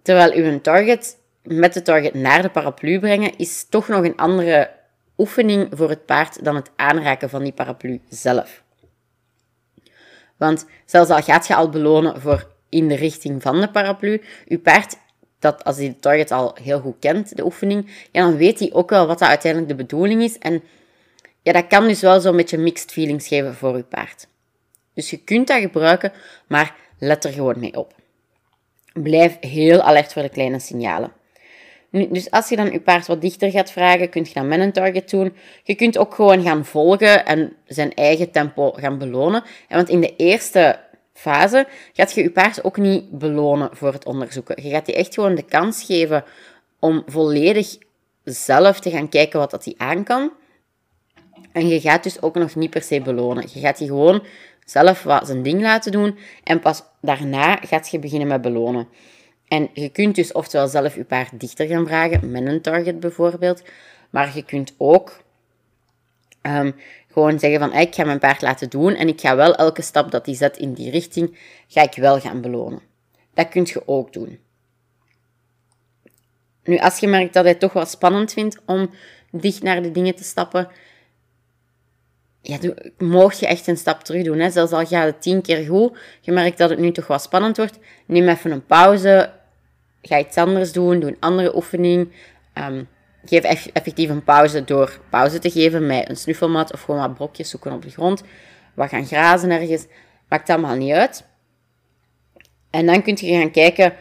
Terwijl 0.03 0.33
uw 0.33 0.61
target 0.61 1.17
met 1.43 1.75
de 1.75 1.83
target 1.83 2.15
naar 2.15 2.43
de 2.43 2.51
paraplu 2.51 3.01
brengen, 3.01 3.37
is 3.37 3.67
toch 3.69 3.89
nog 3.89 4.05
een 4.05 4.17
andere 4.17 4.71
oefening 5.17 5.69
voor 5.71 5.89
het 5.89 6.07
paard 6.07 6.45
dan 6.45 6.55
het 6.55 6.71
aanraken 6.77 7.31
van 7.31 7.43
die 7.43 7.53
paraplu 7.53 8.01
zelf. 8.09 8.63
Want 10.37 10.67
zelfs 10.85 11.11
al 11.11 11.23
gaat 11.23 11.47
je 11.47 11.55
al 11.55 11.69
belonen 11.69 12.21
voor 12.21 12.51
in 12.69 12.89
de 12.89 12.95
richting 12.95 13.43
van 13.43 13.61
de 13.61 13.71
paraplu, 13.71 14.23
je 14.45 14.59
paard, 14.59 14.97
dat 15.43 15.65
als 15.65 15.77
hij 15.77 15.87
de 15.87 15.99
target 15.99 16.31
al 16.31 16.57
heel 16.63 16.81
goed 16.81 16.97
kent, 16.99 17.37
de 17.37 17.45
oefening, 17.45 17.87
ja, 18.11 18.23
dan 18.23 18.37
weet 18.37 18.59
hij 18.59 18.73
ook 18.73 18.91
wel 18.91 19.07
wat 19.07 19.19
dat 19.19 19.29
uiteindelijk 19.29 19.71
de 19.71 19.85
bedoeling 19.85 20.23
is. 20.23 20.39
En 20.39 20.63
ja, 21.43 21.53
dat 21.53 21.67
kan 21.67 21.87
dus 21.87 22.01
wel 22.01 22.21
zo'n 22.21 22.37
beetje 22.37 22.59
mixed 22.59 22.93
feelings 22.93 23.29
geven 23.29 23.55
voor 23.55 23.77
je 23.77 23.83
paard. 23.83 24.27
Dus 24.95 25.11
je 25.11 25.17
kunt 25.17 25.47
dat 25.47 25.61
gebruiken, 25.61 26.13
maar 26.47 26.75
let 26.99 27.25
er 27.25 27.33
gewoon 27.33 27.59
mee 27.59 27.77
op. 27.77 27.95
Blijf 28.93 29.37
heel 29.41 29.81
alert 29.81 30.13
voor 30.13 30.23
de 30.23 30.29
kleine 30.29 30.59
signalen. 30.59 31.13
dus 31.91 32.31
als 32.31 32.49
je 32.49 32.57
dan 32.57 32.71
je 32.73 32.81
paard 32.81 33.07
wat 33.07 33.21
dichter 33.21 33.51
gaat 33.51 33.71
vragen, 33.71 34.09
kun 34.09 34.25
je 34.25 34.35
dat 34.35 34.45
met 34.45 34.61
een 34.61 34.73
target 34.73 35.11
doen. 35.11 35.35
Je 35.63 35.75
kunt 35.75 35.99
ook 35.99 36.15
gewoon 36.15 36.43
gaan 36.43 36.65
volgen 36.65 37.27
en 37.27 37.53
zijn 37.67 37.95
eigen 37.95 38.31
tempo 38.31 38.73
gaan 38.73 38.99
belonen. 38.99 39.43
En 39.69 39.77
want 39.77 39.89
in 39.89 40.01
de 40.01 40.17
eerste 40.17 40.79
fase 41.13 41.67
gaat 41.93 42.13
je 42.13 42.23
je 42.23 42.31
paard 42.31 42.65
ook 42.65 42.77
niet 42.77 43.11
belonen 43.11 43.69
voor 43.73 43.93
het 43.93 44.05
onderzoeken. 44.05 44.63
Je 44.63 44.71
gaat 44.71 44.87
die 44.87 44.95
echt 44.95 45.15
gewoon 45.15 45.35
de 45.35 45.45
kans 45.45 45.85
geven 45.85 46.25
om 46.79 47.03
volledig 47.07 47.77
zelf 48.25 48.81
te 48.81 48.91
gaan 48.91 49.09
kijken 49.09 49.39
wat 49.39 49.51
dat 49.51 49.65
hij 49.65 49.75
aan 49.77 50.05
kan. 50.05 50.33
En 51.53 51.69
je 51.69 51.81
gaat 51.81 52.03
dus 52.03 52.23
ook 52.23 52.35
nog 52.35 52.55
niet 52.55 52.71
per 52.71 52.83
se 52.83 53.01
belonen. 53.01 53.45
Je 53.53 53.61
gaat 53.61 53.79
die 53.79 53.87
gewoon 53.87 54.25
zelf 54.65 55.03
wat 55.03 55.27
zijn 55.27 55.43
ding 55.43 55.63
laten 55.63 55.93
doen 55.93 56.19
en 56.45 56.61
pas 56.61 56.83
daarna 57.01 57.57
gaat 57.57 57.89
je 57.89 57.99
beginnen 57.99 58.29
met 58.29 58.43
belonen. 58.43 58.89
En 59.49 59.69
je 59.73 59.89
kunt 59.89 60.15
dus 60.15 60.33
oftewel 60.33 60.69
zelf 60.69 60.95
je 60.95 61.05
paard 61.05 61.41
dichter 61.41 61.67
gaan 61.67 61.87
vragen, 61.87 62.31
met 62.31 62.47
een 62.47 62.61
target 62.61 63.01
bijvoorbeeld, 63.01 63.63
maar 64.11 64.33
je 64.35 64.43
kunt 64.43 64.75
ook 64.77 65.23
um, 66.43 66.75
gewoon 67.13 67.39
zeggen 67.39 67.61
van 67.61 67.73
ik 67.73 67.95
ga 67.95 68.05
mijn 68.05 68.19
paard 68.19 68.43
laten 68.43 68.71
doen 68.71 68.95
en 68.95 69.09
ik 69.09 69.21
ga 69.21 69.37
wel 69.37 69.55
elke 69.55 69.83
stap 69.83 70.11
dat 70.11 70.27
hij 70.27 70.35
zet 70.35 70.57
in 70.57 70.73
die 70.73 70.91
richting, 70.91 71.39
ga 71.69 71.83
ik 71.83 71.95
wel 71.95 72.21
gaan 72.21 72.41
belonen. 72.41 72.81
Dat 73.35 73.49
kun 73.49 73.63
je 73.65 73.83
ook 73.89 74.13
doen. 74.13 74.39
Nu, 76.65 76.79
als 76.79 76.99
je 76.99 77.07
merkt 77.07 77.35
dat 77.35 77.45
hij 77.45 77.55
toch 77.55 77.73
wat 77.73 77.91
spannend 77.91 78.33
vindt 78.33 78.61
om 78.67 78.91
dicht 79.31 79.63
naar 79.63 79.83
de 79.83 79.91
dingen 79.91 80.15
te 80.15 80.25
stappen, 80.25 80.69
ja, 82.41 82.59
mocht 82.99 83.39
je 83.39 83.47
echt 83.47 83.67
een 83.67 83.77
stap 83.77 84.03
terug 84.03 84.25
doen. 84.25 84.39
Hè. 84.39 84.51
Zelfs 84.51 84.73
al 84.73 84.87
gaat 84.87 85.07
het 85.07 85.23
tien 85.23 85.43
keer 85.43 85.67
goed, 85.67 85.99
je 86.21 86.33
merkt 86.33 86.59
dat 86.59 86.71
het 86.71 86.79
nu 86.79 86.93
toch 86.93 87.07
wat 87.07 87.23
spannend 87.23 87.57
wordt, 87.57 87.79
neem 88.07 88.29
even 88.29 88.51
een 88.51 88.67
pauze, 88.67 89.33
ga 90.03 90.19
iets 90.19 90.37
anders 90.37 90.73
doen, 90.73 91.01
doe 91.01 91.11
een 91.11 91.21
andere 91.21 91.57
oefening. 91.57 92.13
Um, 92.55 92.89
geef 93.25 93.45
effectief 93.73 94.09
een 94.09 94.25
pauze 94.25 94.65
door 94.65 95.01
pauze 95.11 95.39
te 95.39 95.51
geven 95.51 95.87
met 95.87 96.09
een 96.09 96.17
snuffelmat 96.17 96.73
of 96.73 96.83
gewoon 96.83 97.01
wat 97.01 97.15
brokjes 97.15 97.51
zoeken 97.51 97.73
op 97.73 97.83
de 97.83 97.91
grond. 97.91 98.23
Wat 98.75 98.89
gaan 98.89 99.07
grazen 99.07 99.51
ergens, 99.51 99.87
maakt 100.29 100.51
allemaal 100.51 100.77
niet 100.77 100.93
uit. 100.93 101.25
En 102.71 102.87
dan 102.87 103.03
kun 103.03 103.17
je 103.21 103.39
gaan 103.39 103.51
kijken 103.51 103.95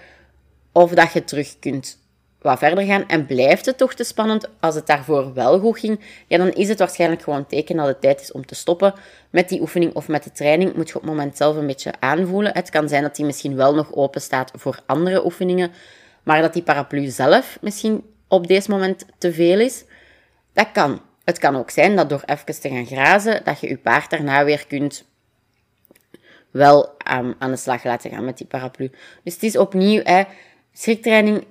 of 0.71 0.91
dat 0.91 1.13
je 1.13 1.23
terug 1.23 1.59
kunt 1.59 1.99
wat 2.41 2.59
verder 2.59 2.85
gaan 2.85 3.07
en 3.07 3.25
blijft 3.25 3.65
het 3.65 3.77
toch 3.77 3.93
te 3.93 4.03
spannend 4.03 4.49
als 4.59 4.75
het 4.75 4.87
daarvoor 4.87 5.33
wel 5.33 5.59
goed 5.59 5.79
ging, 5.79 5.99
ja, 6.27 6.37
dan 6.37 6.51
is 6.51 6.69
het 6.69 6.79
waarschijnlijk 6.79 7.21
gewoon 7.21 7.39
een 7.39 7.45
teken 7.45 7.75
dat 7.75 7.87
het 7.87 8.01
tijd 8.01 8.21
is 8.21 8.31
om 8.31 8.45
te 8.45 8.55
stoppen 8.55 8.93
met 9.29 9.49
die 9.49 9.61
oefening 9.61 9.93
of 9.93 10.07
met 10.07 10.23
de 10.23 10.31
training. 10.31 10.75
Moet 10.75 10.87
je 10.87 10.95
op 10.95 11.01
het 11.01 11.09
moment 11.09 11.37
zelf 11.37 11.55
een 11.55 11.67
beetje 11.67 11.93
aanvoelen. 11.99 12.53
Het 12.53 12.69
kan 12.69 12.89
zijn 12.89 13.01
dat 13.01 13.15
die 13.15 13.25
misschien 13.25 13.55
wel 13.55 13.75
nog 13.75 13.93
open 13.93 14.21
staat 14.21 14.51
voor 14.55 14.79
andere 14.85 15.25
oefeningen, 15.25 15.71
maar 16.23 16.41
dat 16.41 16.53
die 16.53 16.63
paraplu 16.63 17.07
zelf 17.07 17.57
misschien 17.61 18.03
op 18.31 18.47
deze 18.47 18.69
moment 18.69 19.05
te 19.17 19.33
veel 19.33 19.59
is. 19.59 19.83
Dat 20.53 20.71
kan. 20.71 21.01
Het 21.23 21.39
kan 21.39 21.55
ook 21.55 21.69
zijn 21.69 21.95
dat 21.95 22.09
door 22.09 22.23
even 22.25 22.61
te 22.61 22.69
gaan 22.69 22.85
grazen, 22.85 23.41
dat 23.43 23.59
je 23.59 23.69
je 23.69 23.77
paard 23.77 24.09
daarna 24.09 24.45
weer 24.45 24.67
kunt 24.67 25.05
wel 26.51 26.99
aan 27.03 27.35
de 27.39 27.55
slag 27.55 27.83
laten 27.83 28.11
gaan 28.11 28.25
met 28.25 28.37
die 28.37 28.47
paraplu. 28.47 28.91
Dus 29.23 29.33
het 29.33 29.43
is 29.43 29.57
opnieuw, 29.57 30.01
hè, 30.03 30.23
schriktraining 30.73 31.45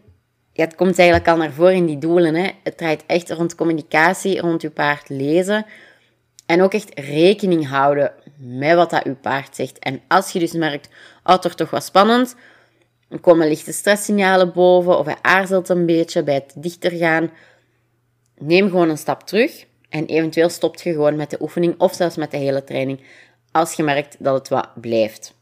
het 0.60 0.74
komt 0.74 0.98
eigenlijk 0.98 1.28
al 1.28 1.36
naar 1.36 1.52
voren 1.52 1.74
in 1.74 1.86
die 1.86 1.98
doelen. 1.98 2.34
Hè. 2.34 2.50
Het 2.62 2.76
draait 2.76 3.04
echt 3.06 3.30
rond 3.30 3.54
communicatie, 3.54 4.40
rond 4.40 4.62
je 4.62 4.70
paard 4.70 5.08
lezen. 5.08 5.66
En 6.46 6.62
ook 6.62 6.74
echt 6.74 6.98
rekening 6.98 7.68
houden 7.68 8.12
met 8.36 8.74
wat 8.74 8.90
dat 8.90 9.04
uw 9.04 9.16
paard 9.16 9.56
zegt. 9.56 9.78
En 9.78 10.00
als 10.08 10.30
je 10.30 10.38
dus 10.38 10.52
merkt, 10.52 10.88
oh, 11.24 11.34
toch 11.34 11.54
toch 11.54 11.70
wat 11.70 11.84
spannend, 11.84 12.36
dan 13.10 13.20
komen 13.20 13.48
lichte 13.48 13.72
stresssignalen 13.72 14.52
boven 14.52 14.98
of 14.98 15.06
hij 15.06 15.16
aarzelt 15.22 15.68
een 15.68 15.86
beetje 15.86 16.22
bij 16.22 16.34
het 16.34 16.52
dichter 16.56 16.90
gaan. 16.90 17.30
Neem 18.38 18.68
gewoon 18.68 18.88
een 18.88 18.98
stap 18.98 19.26
terug 19.26 19.66
en 19.88 20.06
eventueel 20.06 20.48
stopt 20.48 20.80
je 20.80 20.92
gewoon 20.92 21.16
met 21.16 21.30
de 21.30 21.40
oefening 21.40 21.74
of 21.78 21.94
zelfs 21.94 22.16
met 22.16 22.30
de 22.30 22.36
hele 22.36 22.64
training 22.64 23.00
als 23.52 23.72
je 23.72 23.82
merkt 23.82 24.16
dat 24.18 24.34
het 24.34 24.48
wat 24.48 24.80
blijft. 24.80 25.34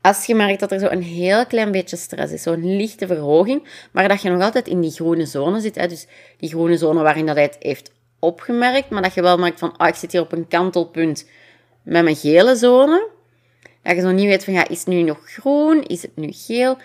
Als 0.00 0.26
je 0.26 0.34
merkt 0.34 0.60
dat 0.60 0.72
er 0.72 0.78
zo 0.78 0.86
een 0.86 1.02
heel 1.02 1.46
klein 1.46 1.70
beetje 1.70 1.96
stress 1.96 2.32
is, 2.32 2.42
zo'n 2.42 2.76
lichte 2.76 3.06
verhoging, 3.06 3.68
maar 3.92 4.08
dat 4.08 4.22
je 4.22 4.30
nog 4.30 4.42
altijd 4.42 4.68
in 4.68 4.80
die 4.80 4.90
groene 4.90 5.26
zone 5.26 5.60
zit, 5.60 5.74
hè, 5.74 5.86
dus 5.86 6.06
die 6.36 6.48
groene 6.48 6.76
zone 6.76 7.02
waarin 7.02 7.26
dat 7.26 7.34
hij 7.34 7.44
het 7.44 7.56
heeft 7.58 7.92
opgemerkt, 8.18 8.90
maar 8.90 9.02
dat 9.02 9.14
je 9.14 9.22
wel 9.22 9.38
merkt 9.38 9.58
van, 9.58 9.74
oh, 9.80 9.86
ik 9.86 9.94
zit 9.94 10.12
hier 10.12 10.20
op 10.20 10.32
een 10.32 10.48
kantelpunt 10.48 11.28
met 11.82 12.04
mijn 12.04 12.16
gele 12.16 12.56
zone, 12.56 13.08
dat 13.82 13.96
je 13.96 14.00
zo 14.00 14.10
niet 14.10 14.26
weet 14.26 14.44
van, 14.44 14.52
ja, 14.52 14.68
is 14.68 14.78
het 14.78 14.86
nu 14.86 15.02
nog 15.02 15.30
groen, 15.30 15.82
is 15.82 16.02
het 16.02 16.16
nu 16.16 16.28
geel? 16.32 16.76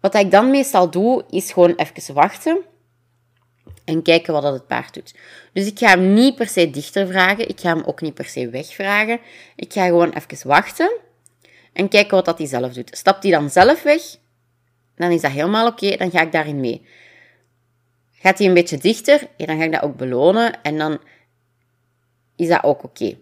Wat 0.00 0.14
ik 0.14 0.30
dan 0.30 0.50
meestal 0.50 0.90
doe, 0.90 1.24
is 1.30 1.52
gewoon 1.52 1.74
even 1.74 2.14
wachten 2.14 2.64
en 3.84 4.02
kijken 4.02 4.32
wat 4.32 4.42
dat 4.42 4.52
het 4.52 4.66
paard 4.66 4.94
doet. 4.94 5.14
Dus 5.52 5.66
ik 5.66 5.78
ga 5.78 5.88
hem 5.88 6.14
niet 6.14 6.34
per 6.34 6.48
se 6.48 6.70
dichter 6.70 7.06
vragen, 7.06 7.48
ik 7.48 7.60
ga 7.60 7.74
hem 7.76 7.84
ook 7.84 8.00
niet 8.00 8.14
per 8.14 8.24
se 8.24 8.48
wegvragen. 8.48 9.20
Ik 9.56 9.72
ga 9.72 9.86
gewoon 9.86 10.12
even 10.12 10.48
wachten 10.48 10.92
en 11.72 11.88
kijken 11.88 12.14
wat 12.14 12.24
dat 12.24 12.38
hij 12.38 12.46
zelf 12.46 12.72
doet. 12.72 12.96
Stapt 12.96 13.22
hij 13.22 13.32
dan 13.32 13.50
zelf 13.50 13.82
weg, 13.82 14.02
dan 14.96 15.10
is 15.10 15.20
dat 15.20 15.30
helemaal 15.30 15.66
oké, 15.66 15.96
dan 15.96 16.10
ga 16.10 16.20
ik 16.20 16.32
daarin 16.32 16.60
mee. 16.60 16.86
Gaat 18.12 18.38
hij 18.38 18.46
een 18.46 18.54
beetje 18.54 18.78
dichter, 18.78 19.28
dan 19.36 19.58
ga 19.58 19.64
ik 19.64 19.72
dat 19.72 19.82
ook 19.82 19.96
belonen 19.96 20.62
en 20.62 20.78
dan 20.78 20.98
is 22.36 22.48
dat 22.48 22.64
ook 22.64 22.84
oké. 22.84 23.16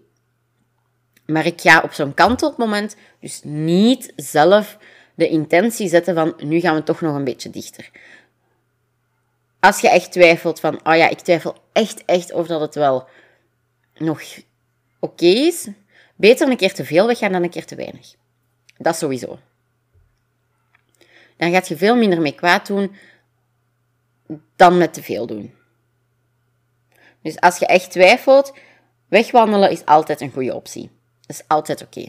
Maar 1.26 1.46
ik 1.46 1.60
ga 1.60 1.80
op 1.80 1.92
zo'n 1.92 2.14
kantelmoment 2.14 2.96
dus 3.20 3.40
niet 3.42 4.12
zelf 4.16 4.78
de 5.14 5.28
intentie 5.28 5.88
zetten 5.88 6.14
van 6.14 6.34
nu 6.38 6.60
gaan 6.60 6.74
we 6.74 6.82
toch 6.82 7.00
nog 7.00 7.14
een 7.14 7.24
beetje 7.24 7.50
dichter. 7.50 7.90
Als 9.60 9.80
je 9.80 9.90
echt 9.90 10.12
twijfelt 10.12 10.60
van, 10.60 10.86
oh 10.86 10.96
ja, 10.96 11.08
ik 11.08 11.20
twijfel 11.20 11.56
echt, 11.72 12.04
echt 12.04 12.32
of 12.32 12.46
dat 12.46 12.60
het 12.60 12.74
wel 12.74 13.08
nog 13.94 14.22
oké 15.00 15.26
is, 15.26 15.68
beter 16.16 16.48
een 16.48 16.56
keer 16.56 16.74
te 16.74 16.84
veel 16.84 17.06
weggaan 17.06 17.32
dan 17.32 17.42
een 17.42 17.50
keer 17.50 17.66
te 17.66 17.76
weinig. 17.76 18.14
Dat 18.78 18.96
sowieso. 18.96 19.38
Dan 21.36 21.52
gaat 21.52 21.68
je 21.68 21.76
veel 21.76 21.96
minder 21.96 22.20
mee 22.20 22.34
kwaad 22.34 22.66
doen 22.66 22.96
dan 24.56 24.78
met 24.78 24.94
te 24.94 25.02
veel 25.02 25.26
doen. 25.26 25.54
Dus 27.22 27.40
als 27.40 27.58
je 27.58 27.66
echt 27.66 27.90
twijfelt, 27.90 28.54
wegwandelen 29.08 29.70
is 29.70 29.84
altijd 29.84 30.20
een 30.20 30.32
goede 30.32 30.54
optie. 30.54 30.90
Is 31.26 31.42
altijd 31.46 31.82
oké. 31.82 32.06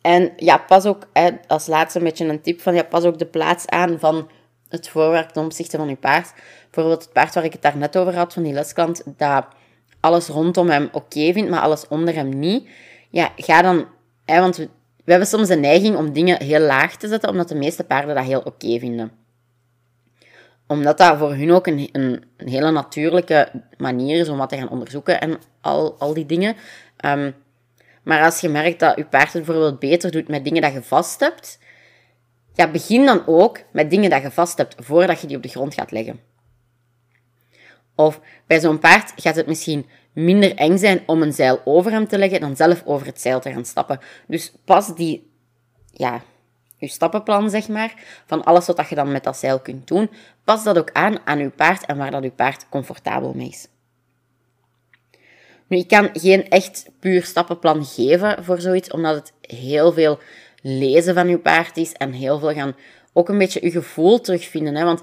En 0.00 0.32
ja, 0.36 0.58
pas 0.58 0.86
ook 0.86 1.08
als 1.46 1.66
laatste 1.66 1.98
een 1.98 2.04
beetje 2.04 2.28
een 2.28 2.42
tip 2.42 2.60
van, 2.60 2.74
ja, 2.74 2.82
pas 2.82 3.04
ook 3.04 3.18
de 3.18 3.26
plaats 3.26 3.66
aan 3.66 3.98
van 3.98 4.30
het 4.68 4.88
voorwerp 4.88 5.28
ten 5.28 5.44
opzichte 5.44 5.76
van 5.76 5.88
je 5.88 5.96
paard. 5.96 6.32
Bijvoorbeeld 6.64 7.02
het 7.02 7.12
paard 7.12 7.34
waar 7.34 7.44
ik 7.44 7.52
het 7.52 7.62
daar 7.62 7.76
net 7.76 7.96
over 7.96 8.16
had, 8.16 8.32
van 8.32 8.42
die 8.42 8.52
lesklant, 8.52 9.02
dat 9.16 9.46
alles 10.00 10.28
rondom 10.28 10.68
hem 10.68 10.88
oké 10.92 11.32
vindt, 11.32 11.50
maar 11.50 11.60
alles 11.60 11.88
onder 11.88 12.14
hem 12.14 12.38
niet. 12.38 12.68
Ja, 13.10 13.32
ga 13.36 13.62
dan 13.62 13.86
want 14.26 14.56
we, 14.56 14.68
hebben 15.04 15.28
soms 15.28 15.48
de 15.48 15.56
neiging 15.56 15.96
om 15.96 16.12
dingen 16.12 16.42
heel 16.42 16.60
laag 16.60 16.96
te 16.96 17.08
zetten, 17.08 17.30
omdat 17.30 17.48
de 17.48 17.54
meeste 17.54 17.84
paarden 17.84 18.14
dat 18.14 18.24
heel 18.24 18.40
oké 18.40 18.78
vinden. 18.78 19.25
Omdat 20.66 20.98
dat 20.98 21.18
voor 21.18 21.34
hun 21.34 21.52
ook 21.52 21.66
een, 21.66 21.88
een, 21.92 22.24
een, 22.36 22.48
hele 22.48 22.70
natuurlijke 22.70 23.50
manier 23.76 24.20
is 24.20 24.28
om 24.28 24.38
wat 24.38 24.48
te 24.48 24.56
gaan 24.56 24.68
onderzoeken 24.68 25.20
en 25.20 25.38
al, 25.60 25.98
al 25.98 26.14
die 26.14 26.26
dingen. 26.26 26.56
Ehm, 26.96 27.30
maar 28.02 28.24
als 28.24 28.40
je 28.40 28.48
merkt 28.48 28.80
dat 28.80 28.96
je 28.96 29.04
paard 29.04 29.32
het 29.32 29.44
bijvoorbeeld 29.44 29.78
beter 29.78 30.10
doet 30.10 30.28
met 30.28 30.44
dingen 30.44 30.62
dat 30.62 30.72
je 30.72 30.82
vast 30.82 31.20
hebt, 31.20 31.58
ja, 32.54 32.70
begin 32.70 33.04
dan 33.06 33.22
ook 33.26 33.60
met 33.72 33.90
dingen 33.90 34.10
dat 34.10 34.22
je 34.22 34.30
vast 34.30 34.58
hebt 34.58 34.74
voordat 34.78 35.20
je 35.20 35.26
die 35.26 35.36
op 35.36 35.42
de 35.42 35.48
grond 35.48 35.74
gaat 35.74 35.90
leggen. 35.90 36.20
Of 37.94 38.20
bij 38.46 38.60
zo'n 38.60 38.78
paard 38.78 39.12
gaat 39.16 39.36
het 39.36 39.46
misschien 39.46 39.86
minder 40.12 40.54
eng 40.54 40.76
zijn 40.76 41.02
om 41.06 41.22
een 41.22 41.32
zeil 41.32 41.60
over 41.64 41.92
hem 41.92 42.08
te 42.08 42.18
leggen 42.18 42.40
dan 42.40 42.56
zelf 42.56 42.82
over 42.84 43.06
het 43.06 43.20
zeil 43.20 43.40
te 43.40 43.52
gaan 43.52 43.64
stappen. 43.64 44.00
Dus 44.26 44.52
pas 44.64 44.94
die, 44.94 45.30
ja, 45.90 46.22
je 46.76 46.88
stappenplan, 46.88 47.50
zeg 47.50 47.68
maar, 47.68 47.94
van 48.26 48.44
alles 48.44 48.66
wat 48.66 48.88
je 48.88 48.94
dan 48.94 49.12
met 49.12 49.24
dat 49.24 49.36
zeil 49.36 49.60
kunt 49.60 49.88
doen, 49.88 50.10
pas 50.44 50.64
dat 50.64 50.78
ook 50.78 50.92
aan 50.92 51.18
aan 51.24 51.38
je 51.38 51.50
paard 51.50 51.86
en 51.86 51.96
waar 51.96 52.10
dat 52.10 52.22
je 52.22 52.30
paard 52.30 52.68
comfortabel 52.68 53.32
mee 53.32 53.48
is. 53.48 53.68
Nu, 55.68 55.76
ik 55.76 55.88
kan 55.88 56.08
geen 56.12 56.48
echt 56.48 56.90
puur 57.00 57.24
stappenplan 57.24 57.84
geven 57.84 58.44
voor 58.44 58.60
zoiets, 58.60 58.90
omdat 58.90 59.14
het 59.14 59.32
heel 59.40 59.92
veel 59.92 60.18
lezen 60.62 61.14
van 61.14 61.28
je 61.28 61.38
paard 61.38 61.76
is 61.76 61.92
en 61.92 62.12
heel 62.12 62.38
veel 62.38 62.52
gaan 62.52 62.76
ook 63.12 63.28
een 63.28 63.38
beetje 63.38 63.64
je 63.64 63.70
gevoel 63.70 64.20
terugvinden. 64.20 64.74
Hè? 64.74 64.84
Want 64.84 65.00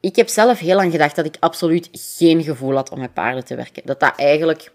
ik 0.00 0.16
heb 0.16 0.28
zelf 0.28 0.58
heel 0.58 0.76
lang 0.76 0.92
gedacht 0.92 1.16
dat 1.16 1.24
ik 1.24 1.36
absoluut 1.40 1.88
geen 1.92 2.42
gevoel 2.42 2.74
had 2.74 2.90
om 2.90 2.98
met 2.98 3.14
paarden 3.14 3.44
te 3.44 3.54
werken. 3.54 3.82
Dat 3.86 4.00
dat 4.00 4.16
eigenlijk, 4.16 4.72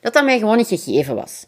dat 0.00 0.12
dat 0.12 0.24
mij 0.24 0.38
gewoon 0.38 0.56
niet 0.56 0.66
gegeven 0.66 1.14
was. 1.14 1.46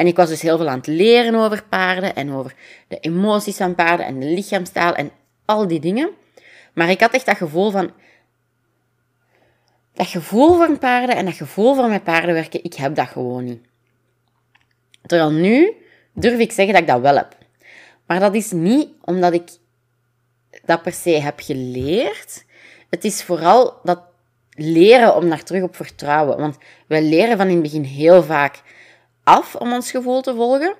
En 0.00 0.06
ik 0.06 0.16
was 0.16 0.28
dus 0.28 0.42
heel 0.42 0.56
veel 0.56 0.68
aan 0.68 0.78
het 0.78 0.86
leren 0.86 1.34
over 1.34 1.64
paarden 1.68 2.14
en 2.14 2.32
over 2.32 2.54
de 2.88 2.98
emoties 3.00 3.56
van 3.56 3.74
paarden 3.74 4.06
en 4.06 4.20
de 4.20 4.26
lichaamstaal 4.26 4.94
en 4.94 5.10
al 5.44 5.66
die 5.66 5.80
dingen. 5.80 6.10
Maar 6.74 6.90
ik 6.90 7.00
had 7.00 7.12
echt 7.12 7.26
dat 7.26 7.36
gevoel 7.36 7.70
van, 7.70 7.92
dat 9.94 10.06
gevoel 10.06 10.56
voor 10.56 10.78
paarden 10.78 11.16
en 11.16 11.24
dat 11.24 11.34
gevoel 11.34 11.74
voor 11.74 11.88
met 11.88 12.04
paarden 12.04 12.34
werken, 12.34 12.64
ik 12.64 12.74
heb 12.74 12.94
dat 12.94 13.08
gewoon 13.08 13.44
niet. 13.44 13.60
Terwijl 15.06 15.30
nu 15.30 15.72
durf 16.12 16.38
ik 16.38 16.52
zeggen 16.52 16.74
dat 16.74 16.82
ik 16.82 16.88
dat 16.88 17.00
wel 17.00 17.16
heb. 17.16 17.36
Maar 18.06 18.20
dat 18.20 18.34
is 18.34 18.50
niet 18.50 18.88
omdat 19.04 19.32
ik 19.32 19.48
dat 20.64 20.82
per 20.82 20.92
se 20.92 21.10
heb 21.10 21.40
geleerd. 21.40 22.44
Het 22.90 23.04
is 23.04 23.22
vooral 23.22 23.78
dat 23.82 24.02
leren 24.50 25.14
om 25.14 25.28
daar 25.28 25.42
terug 25.42 25.62
op 25.62 25.76
vertrouwen. 25.76 26.38
Want 26.38 26.58
wij 26.86 27.02
leren 27.02 27.36
van 27.36 27.46
in 27.46 27.52
het 27.52 27.62
begin 27.62 27.82
heel 27.82 28.22
vaak 28.22 28.62
af 29.22 29.54
om 29.54 29.72
ons 29.72 29.90
gevoel 29.90 30.20
te 30.20 30.34
volgen. 30.34 30.74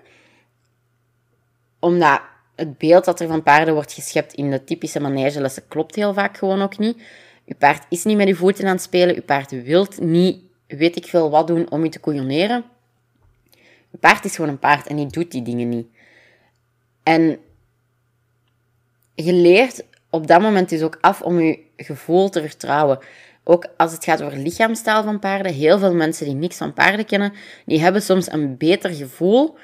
Omdat 1.78 2.20
het 2.56 2.78
beeld 2.78 3.04
dat 3.04 3.20
er 3.20 3.28
van 3.28 3.42
paarden 3.42 3.74
wordt 3.74 3.92
geschept 3.92 4.32
in 4.32 4.50
de 4.50 4.64
typische 4.64 5.00
manegelessen 5.00 5.68
klopt 5.68 5.94
heel 5.94 6.14
vaak 6.14 6.36
gewoon 6.36 6.62
ook 6.62 6.78
niet. 6.78 7.02
Je 7.44 7.54
paard 7.54 7.86
is 7.88 8.04
niet 8.04 8.16
met 8.16 8.28
je 8.28 8.34
voeten 8.34 8.66
aan 8.66 8.74
het 8.74 8.82
spelen. 8.82 9.14
Je 9.14 9.22
paard 9.22 9.50
wilt 9.50 10.00
niet, 10.00 10.42
weet 10.66 10.96
ik 10.96 11.06
veel, 11.06 11.30
wat 11.30 11.46
doen 11.46 11.70
om 11.70 11.84
je 11.84 11.90
te 11.90 12.00
couilloneren. 12.00 12.64
Je 13.90 13.98
paard 14.00 14.24
is 14.24 14.34
gewoon 14.34 14.50
een 14.50 14.58
paard 14.58 14.86
en 14.86 14.96
die 14.96 15.06
doet 15.06 15.30
die 15.30 15.42
dingen 15.42 15.68
niet. 15.68 15.86
En 17.02 17.38
je 19.14 19.32
leert 19.32 19.84
op 20.10 20.26
dat 20.26 20.40
moment 20.40 20.68
dus 20.68 20.82
ook 20.82 20.98
af 21.00 21.22
om 21.22 21.40
je 21.40 21.58
gevoel 21.76 22.28
te 22.28 22.40
vertrouwen. 22.40 22.98
Ook 23.44 23.66
als 23.76 23.92
het 23.92 24.04
gaat 24.04 24.22
over 24.22 24.38
lichaamstaal 24.38 25.02
van 25.02 25.18
paarden. 25.18 25.52
Heel 25.52 25.78
veel 25.78 25.94
mensen 25.94 26.26
die 26.26 26.34
niks 26.34 26.56
van 26.56 26.72
paarden 26.72 27.06
kennen, 27.06 27.32
die 27.66 27.80
hebben 27.80 28.02
soms 28.02 28.32
een 28.32 28.56
beter 28.56 28.90
gevoel 28.90 29.56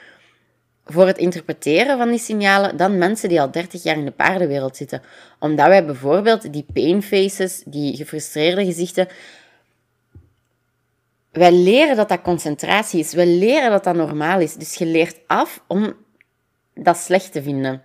voor 0.85 1.07
het 1.07 1.19
interpreteren 1.19 1.99
van 1.99 2.09
die 2.09 2.19
signalen 2.19 2.77
dan 2.77 2.99
mensen 2.99 3.29
die 3.29 3.41
al 3.41 3.51
30 3.51 3.83
jaar 3.83 3.97
in 3.97 4.05
de 4.05 4.11
paardenwereld 4.11 4.77
zitten. 4.77 5.03
Omdat 5.39 5.67
wij 5.67 5.85
bijvoorbeeld 5.85 6.53
die 6.53 6.67
pain 6.73 7.03
faces, 7.03 7.63
die 7.65 7.97
gefrustreerde 7.97 8.65
gezichten, 8.65 9.09
wij 11.33 11.53
leren 11.53 11.97
dat 11.97 12.09
dat 12.09 12.23
concentratie 12.23 13.01
is. 13.01 13.13
We 13.13 13.27
leren 13.27 13.71
dat 13.71 13.85
dat 13.85 13.95
normaal 13.95 14.41
is. 14.41 14.55
Dus 14.55 14.75
je 14.75 14.87
leert 14.87 15.21
af 15.27 15.63
om 15.67 15.95
dat 16.75 16.97
slecht 16.97 17.33
te 17.33 17.43
vinden. 17.43 17.85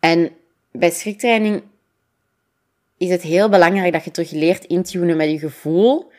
En 0.00 0.30
bij 0.72 0.90
schriktraining 0.90 1.62
is 3.00 3.10
het 3.10 3.22
heel 3.22 3.48
belangrijk 3.48 3.92
dat 3.92 4.04
je 4.04 4.10
terug 4.10 4.30
leert 4.30 4.64
intunen 4.64 5.16
met 5.16 5.30
je 5.30 5.38
gevoel. 5.38 6.10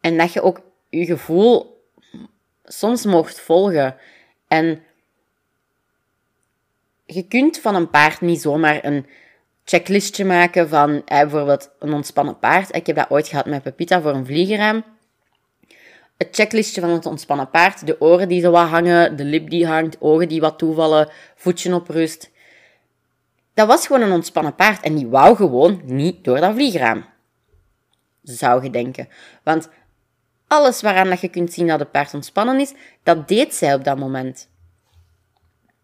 En 0.00 0.16
dat 0.16 0.32
je 0.32 0.42
ook 0.42 0.60
je 0.88 1.04
gevoel 1.04 1.82
soms 2.64 3.04
mocht 3.04 3.40
volgen. 3.40 3.96
En 4.48 4.82
je 7.04 7.22
kunt 7.22 7.58
van 7.58 7.74
een 7.74 7.90
paard 7.90 8.20
niet 8.20 8.40
zomaar 8.40 8.84
een 8.84 9.06
checklistje 9.64 10.24
maken 10.24 10.68
van 10.68 11.02
bijvoorbeeld 11.04 11.70
een 11.78 11.92
ontspannen 11.92 12.38
paard. 12.38 12.74
Ik 12.74 12.86
heb 12.86 12.96
dat 12.96 13.10
ooit 13.10 13.28
gehad 13.28 13.46
met 13.46 13.62
Pepita 13.62 14.00
voor 14.00 14.14
een 14.14 14.26
vliegeraam. 14.26 14.84
Het 16.16 16.28
checklistje 16.30 16.80
van 16.80 16.90
het 16.90 17.06
ontspannen 17.06 17.50
paard. 17.50 17.86
De 17.86 18.00
oren 18.00 18.28
die 18.28 18.40
zo 18.40 18.50
wat 18.50 18.68
hangen, 18.68 19.16
de 19.16 19.24
lip 19.24 19.50
die 19.50 19.66
hangt, 19.66 19.96
ogen 20.00 20.28
die 20.28 20.40
wat 20.40 20.58
toevallen, 20.58 21.08
voetje 21.34 21.74
op 21.74 21.88
rust. 21.88 22.32
Dat 23.54 23.66
was 23.66 23.86
gewoon 23.86 24.02
een 24.02 24.12
ontspannen 24.12 24.54
paard 24.54 24.82
en 24.82 24.94
die 24.94 25.06
wou 25.06 25.36
gewoon 25.36 25.80
niet 25.84 26.24
door 26.24 26.40
dat 26.40 26.54
vliegraam. 26.54 27.04
Zou 28.22 28.62
je 28.62 28.70
denken. 28.70 29.08
Want 29.42 29.68
alles 30.46 30.82
waaraan 30.82 31.08
dat 31.08 31.20
je 31.20 31.28
kunt 31.28 31.52
zien 31.52 31.66
dat 31.66 31.80
het 31.80 31.90
paard 31.90 32.14
ontspannen 32.14 32.60
is, 32.60 32.74
dat 33.02 33.28
deed 33.28 33.54
zij 33.54 33.74
op 33.74 33.84
dat 33.84 33.98
moment. 33.98 34.48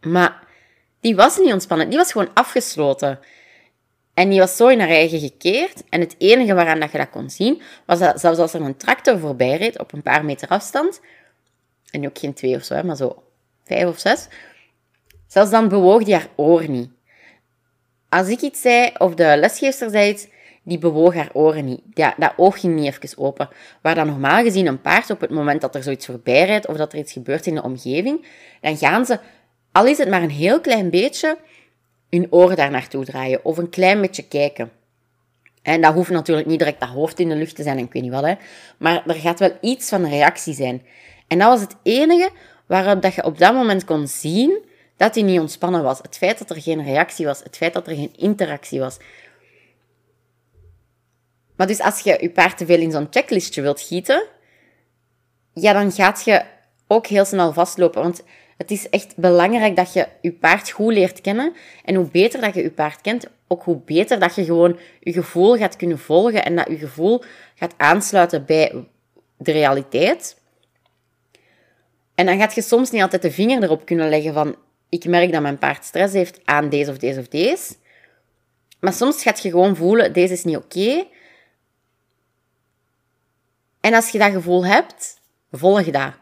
Maar 0.00 0.46
die 1.00 1.16
was 1.16 1.38
niet 1.38 1.52
ontspannen, 1.52 1.88
die 1.88 1.98
was 1.98 2.12
gewoon 2.12 2.34
afgesloten. 2.34 3.18
En 4.14 4.28
die 4.28 4.38
was 4.38 4.56
zo 4.56 4.68
in 4.68 4.80
haar 4.80 4.88
eigen 4.88 5.20
gekeerd. 5.20 5.82
En 5.88 6.00
het 6.00 6.14
enige 6.18 6.54
waaraan 6.54 6.80
dat 6.80 6.92
je 6.92 6.98
dat 6.98 7.10
kon 7.10 7.30
zien, 7.30 7.62
was 7.86 7.98
dat 7.98 8.20
zelfs 8.20 8.38
als 8.38 8.52
er 8.52 8.60
een 8.60 8.76
tractor 8.76 9.18
voorbij 9.18 9.56
reed 9.56 9.78
op 9.78 9.92
een 9.92 10.02
paar 10.02 10.24
meter 10.24 10.48
afstand, 10.48 11.00
en 11.90 12.06
ook 12.06 12.18
geen 12.18 12.34
twee 12.34 12.56
of 12.56 12.64
zo, 12.64 12.82
maar 12.82 12.96
zo 12.96 13.22
vijf 13.64 13.86
of 13.88 13.98
zes, 13.98 14.28
zelfs 15.26 15.50
dan 15.50 15.68
bewoog 15.68 16.04
die 16.04 16.14
haar 16.14 16.28
oor 16.36 16.68
niet. 16.68 16.90
Als 18.10 18.28
ik 18.28 18.40
iets 18.40 18.60
zei, 18.60 18.90
of 18.98 19.14
de 19.14 19.36
lesgeefster 19.36 19.90
zei 19.90 20.10
iets, 20.10 20.26
die 20.62 20.78
bewoog 20.78 21.14
haar 21.14 21.30
oren 21.32 21.64
niet. 21.64 21.80
Ja, 21.94 22.14
dat 22.16 22.32
oog 22.36 22.60
ging 22.60 22.74
niet 22.74 22.86
even 22.86 23.18
open. 23.18 23.48
Waar 23.82 23.94
dan 23.94 24.06
normaal 24.06 24.42
gezien 24.42 24.66
een 24.66 24.80
paard 24.80 25.10
op 25.10 25.20
het 25.20 25.30
moment 25.30 25.60
dat 25.60 25.74
er 25.74 25.82
zoiets 25.82 26.06
voorbij 26.06 26.46
rijdt 26.46 26.66
of 26.66 26.76
dat 26.76 26.92
er 26.92 26.98
iets 26.98 27.12
gebeurt 27.12 27.46
in 27.46 27.54
de 27.54 27.62
omgeving, 27.62 28.26
dan 28.60 28.76
gaan 28.76 29.06
ze, 29.06 29.18
al 29.72 29.86
is 29.86 29.98
het 29.98 30.08
maar 30.08 30.22
een 30.22 30.30
heel 30.30 30.60
klein 30.60 30.90
beetje, 30.90 31.38
hun 32.10 32.26
oren 32.30 32.56
daar 32.56 32.70
naartoe 32.70 33.04
draaien 33.04 33.44
of 33.44 33.58
een 33.58 33.68
klein 33.70 34.00
beetje 34.00 34.28
kijken. 34.28 34.70
En 35.62 35.80
dat 35.80 35.94
hoeft 35.94 36.10
natuurlijk 36.10 36.46
niet 36.46 36.58
direct 36.58 36.80
dat 36.80 36.88
hoofd 36.88 37.18
in 37.18 37.28
de 37.28 37.36
lucht 37.36 37.56
te 37.56 37.62
zijn 37.62 37.78
en 37.78 37.84
ik 37.84 37.92
weet 37.92 38.02
niet 38.02 38.12
wat, 38.12 38.24
hè. 38.24 38.34
maar 38.78 39.06
er 39.06 39.14
gaat 39.14 39.38
wel 39.38 39.52
iets 39.60 39.88
van 39.88 40.04
een 40.04 40.10
reactie 40.10 40.54
zijn. 40.54 40.82
En 41.28 41.38
dat 41.38 41.48
was 41.48 41.60
het 41.60 41.76
enige 41.82 42.30
waarop 42.66 43.02
dat 43.02 43.14
je 43.14 43.24
op 43.24 43.38
dat 43.38 43.54
moment 43.54 43.84
kon 43.84 44.08
zien 44.08 44.68
dat 45.00 45.14
hij 45.14 45.24
niet 45.24 45.40
ontspannen 45.40 45.82
was. 45.82 45.98
Het 45.98 46.16
feit 46.16 46.38
dat 46.38 46.50
er 46.50 46.62
geen 46.62 46.84
reactie 46.84 47.26
was, 47.26 47.42
het 47.42 47.56
feit 47.56 47.72
dat 47.72 47.86
er 47.86 47.94
geen 47.94 48.12
interactie 48.16 48.80
was. 48.80 48.96
Maar 51.56 51.66
dus 51.66 51.80
als 51.80 52.00
je 52.00 52.18
je 52.20 52.30
paard 52.30 52.58
te 52.58 52.66
veel 52.66 52.78
in 52.78 52.90
zo'n 52.90 53.06
checklistje 53.10 53.62
wilt 53.62 53.80
gieten, 53.80 54.24
ja, 55.52 55.72
dan 55.72 55.92
gaat 55.92 56.24
je 56.24 56.42
ook 56.86 57.06
heel 57.06 57.24
snel 57.24 57.52
vastlopen. 57.52 58.02
Want 58.02 58.22
het 58.56 58.70
is 58.70 58.88
echt 58.88 59.16
belangrijk 59.16 59.76
dat 59.76 59.92
je 59.92 60.06
je 60.20 60.32
paard 60.32 60.70
goed 60.70 60.92
leert 60.92 61.20
kennen. 61.20 61.52
En 61.84 61.94
hoe 61.94 62.10
beter 62.10 62.40
dat 62.40 62.54
je 62.54 62.62
je 62.62 62.70
paard 62.70 63.00
kent, 63.00 63.26
ook 63.48 63.62
hoe 63.62 63.80
beter 63.84 64.18
dat 64.18 64.34
je 64.34 64.44
gewoon 64.44 64.78
je 65.00 65.12
gevoel 65.12 65.56
gaat 65.56 65.76
kunnen 65.76 65.98
volgen 65.98 66.44
en 66.44 66.56
dat 66.56 66.66
je 66.68 66.78
gevoel 66.78 67.22
gaat 67.54 67.74
aansluiten 67.76 68.44
bij 68.44 68.84
de 69.36 69.52
realiteit. 69.52 70.40
En 72.14 72.26
dan 72.26 72.38
gaat 72.38 72.54
je 72.54 72.62
soms 72.62 72.90
niet 72.90 73.02
altijd 73.02 73.22
de 73.22 73.30
vinger 73.30 73.62
erop 73.62 73.84
kunnen 73.84 74.08
leggen 74.08 74.34
van 74.34 74.56
ik 74.90 75.04
merk 75.04 75.32
dat 75.32 75.42
mijn 75.42 75.58
paard 75.58 75.84
stress 75.84 76.14
heeft 76.14 76.40
aan 76.44 76.68
deze 76.68 76.90
of 76.90 76.98
deze 76.98 77.20
of 77.20 77.28
deze. 77.28 77.74
Maar 78.80 78.92
soms 78.92 79.22
gaat 79.22 79.42
je 79.42 79.50
gewoon 79.50 79.76
voelen, 79.76 80.12
deze 80.12 80.32
is 80.32 80.44
niet 80.44 80.56
oké. 80.56 81.06
En 83.80 83.94
als 83.94 84.10
je 84.10 84.18
dat 84.18 84.32
gevoel 84.32 84.66
hebt, 84.66 85.20
volg 85.50 85.84
dat. 85.84 86.12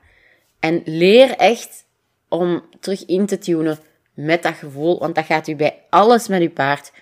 En 0.61 0.83
leer 0.85 1.31
echt 1.37 1.85
om 2.29 2.65
terug 2.81 3.07
in 3.07 3.27
te 3.27 3.39
tunen 3.39 3.79
met 4.15 4.43
dat 4.43 4.55
gevoel, 4.55 4.99
want 4.99 5.15
dat 5.15 5.25
gaat 5.25 5.49
u 5.49 5.57
bij 5.57 5.85
alles 5.91 6.29
met 6.29 6.41
uw 6.41 6.51
paard 6.51 6.93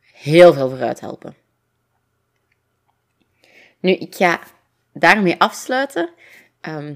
heel 0.00 0.52
veel 0.52 0.68
vooruit 0.68 1.00
helpen. 1.00 1.34
Nu, 3.80 3.92
ik 3.92 4.14
ga 4.14 4.40
daarmee 4.92 5.40
afsluiten. 5.40 6.10
Ehm, 6.60 6.94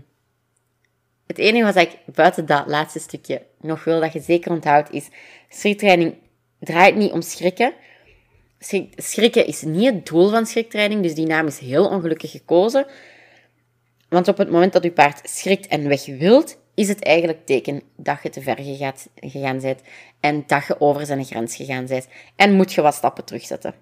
het 1.32 1.40
enige 1.40 1.64
wat 1.64 1.76
ik 1.76 1.98
buiten 2.14 2.46
dat 2.46 2.66
laatste 2.66 2.98
stukje 2.98 3.42
nog 3.60 3.84
wil 3.84 4.00
dat 4.00 4.12
je 4.12 4.20
zeker 4.20 4.50
onthoudt, 4.50 4.90
is 4.90 5.08
schriktraining 5.48 6.14
draait 6.58 6.96
niet 6.96 7.12
om 7.12 7.22
schrikken. 7.22 7.72
Schrikken 8.96 9.46
is 9.46 9.62
niet 9.62 9.84
het 9.84 10.06
doel 10.06 10.30
van 10.30 10.46
schriktraining, 10.46 11.02
dus 11.02 11.14
die 11.14 11.26
naam 11.26 11.46
is 11.46 11.58
heel 11.58 11.88
ongelukkig 11.88 12.30
gekozen. 12.30 12.86
Want 14.08 14.28
op 14.28 14.36
het 14.36 14.50
moment 14.50 14.72
dat 14.72 14.82
je 14.82 14.92
paard 14.92 15.20
schrikt 15.30 15.66
en 15.66 15.88
weg 15.88 16.06
wilt, 16.06 16.58
is 16.74 16.88
het 16.88 17.04
eigenlijk 17.04 17.46
teken 17.46 17.82
dat 17.96 18.18
je 18.22 18.30
te 18.30 18.42
ver 18.42 18.56
gegaan 19.14 19.60
bent 19.60 19.80
en 20.20 20.44
dat 20.46 20.66
je 20.66 20.80
over 20.80 21.06
zijn 21.06 21.24
grens 21.24 21.56
gegaan 21.56 21.86
bent 21.86 22.08
en 22.36 22.52
moet 22.52 22.72
je 22.72 22.82
wat 22.82 22.94
stappen 22.94 23.24
terugzetten. 23.24 23.74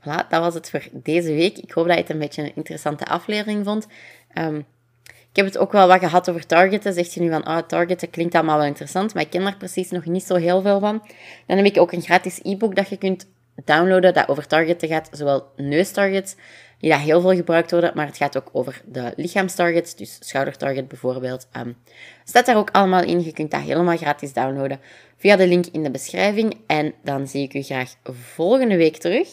Voilà, 0.00 0.28
dat 0.28 0.40
was 0.40 0.54
het 0.54 0.70
voor 0.70 0.88
deze 0.92 1.32
week. 1.32 1.58
Ik 1.58 1.70
hoop 1.70 1.86
dat 1.86 1.94
je 1.94 2.00
het 2.00 2.10
een 2.10 2.18
beetje 2.18 2.42
een 2.42 2.54
interessante 2.54 3.04
aflevering 3.04 3.64
vond. 3.64 3.86
Um, 4.34 4.66
ik 5.04 5.36
heb 5.36 5.44
het 5.44 5.58
ook 5.58 5.72
wel 5.72 5.88
wat 5.88 5.98
gehad 5.98 6.30
over 6.30 6.46
targeten. 6.46 6.92
Zegt 6.92 7.14
je 7.14 7.20
nu 7.20 7.30
van, 7.30 7.48
oh, 7.48 7.58
targeten 7.58 8.10
klinkt 8.10 8.34
allemaal 8.34 8.56
wel 8.56 8.66
interessant, 8.66 9.14
maar 9.14 9.22
ik 9.22 9.30
ken 9.30 9.42
daar 9.42 9.56
precies 9.56 9.90
nog 9.90 10.04
niet 10.04 10.24
zo 10.24 10.34
heel 10.34 10.62
veel 10.62 10.80
van. 10.80 11.02
Dan 11.46 11.56
heb 11.56 11.66
ik 11.66 11.78
ook 11.78 11.92
een 11.92 12.02
gratis 12.02 12.40
e-book 12.42 12.74
dat 12.74 12.88
je 12.88 12.96
kunt 12.96 13.26
downloaden, 13.64 14.14
dat 14.14 14.28
over 14.28 14.46
targeten 14.46 14.88
gaat, 14.88 15.08
zowel 15.12 15.46
neustargets, 15.56 16.36
die 16.78 16.90
daar 16.90 17.00
heel 17.00 17.20
veel 17.20 17.34
gebruikt 17.34 17.70
worden, 17.70 17.92
maar 17.94 18.06
het 18.06 18.16
gaat 18.16 18.36
ook 18.36 18.48
over 18.52 18.82
de 18.86 19.12
lichaamstargets, 19.16 19.94
dus 19.94 20.18
schoudertarget 20.20 20.88
bijvoorbeeld. 20.88 21.48
Um, 21.56 21.76
staat 22.24 22.46
daar 22.46 22.56
ook 22.56 22.70
allemaal 22.70 23.02
in. 23.02 23.24
Je 23.24 23.32
kunt 23.32 23.50
dat 23.50 23.60
helemaal 23.60 23.96
gratis 23.96 24.32
downloaden 24.32 24.80
via 25.16 25.36
de 25.36 25.46
link 25.46 25.66
in 25.66 25.82
de 25.82 25.90
beschrijving. 25.90 26.56
En 26.66 26.94
dan 27.02 27.28
zie 27.28 27.42
ik 27.42 27.54
u 27.54 27.62
graag 27.62 27.94
volgende 28.34 28.76
week 28.76 28.96
terug, 28.96 29.28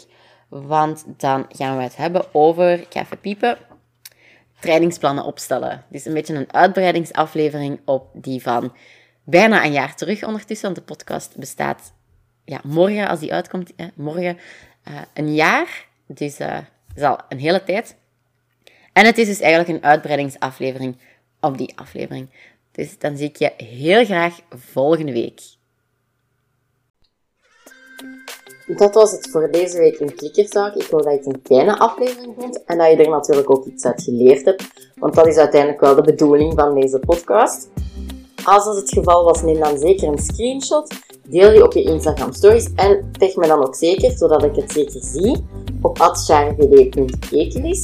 want 0.47 1.03
dan 1.17 1.45
gaan 1.49 1.77
we 1.77 1.83
het 1.83 1.95
hebben 1.95 2.33
over, 2.33 2.71
ik 2.71 2.87
ga 2.89 3.01
even 3.01 3.19
piepen, 3.19 3.57
trainingsplannen 4.59 5.23
opstellen. 5.23 5.83
Is 5.91 6.05
een 6.05 6.13
beetje 6.13 6.35
een 6.35 6.53
uitbreidingsaflevering 6.53 7.79
op 7.85 8.09
die 8.13 8.41
van 8.41 8.73
bijna 9.23 9.65
een 9.65 9.71
jaar 9.71 9.95
terug 9.95 10.23
ondertussen, 10.23 10.73
want 10.73 10.87
de 10.87 10.93
podcast 10.93 11.37
bestaat 11.37 11.93
ja, 12.45 12.59
morgen, 12.63 13.07
als 13.07 13.19
die 13.19 13.33
uitkomt, 13.33 13.73
morgen 13.95 14.37
uh, 14.87 15.01
een 15.13 15.35
jaar. 15.35 15.85
Dus 16.05 16.39
uh, 16.39 16.53
dat 16.53 16.65
is 16.95 17.03
al 17.03 17.19
een 17.29 17.39
hele 17.39 17.63
tijd. 17.63 17.95
En 18.93 19.05
het 19.05 19.17
is 19.17 19.27
dus 19.27 19.39
eigenlijk 19.39 19.69
een 19.69 19.89
uitbreidingsaflevering 19.89 20.97
op 21.39 21.57
die 21.57 21.73
aflevering. 21.77 22.29
Dus 22.71 22.99
dan 22.99 23.17
zie 23.17 23.27
ik 23.27 23.35
je 23.35 23.53
heel 23.57 24.05
graag 24.05 24.39
volgende 24.49 25.11
week. 25.11 25.41
Dat 28.67 28.93
was 28.93 29.11
het 29.11 29.29
voor 29.29 29.51
deze 29.51 29.77
week 29.77 29.99
in 29.99 30.15
Klikkerzaak. 30.15 30.75
Ik 30.75 30.87
hoop 30.87 31.03
dat 31.03 31.11
je 31.11 31.17
het 31.17 31.25
een 31.25 31.41
kleine 31.41 31.79
aflevering 31.79 32.33
vond 32.37 32.63
en 32.63 32.77
dat 32.77 32.89
je 32.89 32.95
er 32.95 33.09
natuurlijk 33.09 33.51
ook 33.51 33.65
iets 33.65 33.85
uit 33.85 34.03
geleerd 34.03 34.45
hebt. 34.45 34.63
Want 34.95 35.13
dat 35.13 35.27
is 35.27 35.37
uiteindelijk 35.37 35.81
wel 35.81 35.95
de 35.95 36.01
bedoeling 36.01 36.53
van 36.55 36.75
deze 36.75 36.99
podcast. 36.99 37.69
Als 38.43 38.65
dat 38.65 38.75
het 38.75 38.89
geval 38.89 39.23
was, 39.23 39.41
neem 39.41 39.59
dan 39.59 39.77
zeker 39.77 40.07
een 40.07 40.17
screenshot. 40.17 40.93
Deel 41.27 41.51
die 41.51 41.63
op 41.63 41.73
je 41.73 41.81
Instagram 41.81 42.33
stories 42.33 42.73
en 42.75 43.11
tag 43.11 43.35
me 43.35 43.47
dan 43.47 43.67
ook 43.67 43.75
zeker, 43.75 44.11
zodat 44.11 44.43
ik 44.43 44.55
het 44.55 44.71
zeker 44.71 45.03
zie, 45.03 45.45
op 45.81 45.99
atchargd.ekelis. 45.99 47.83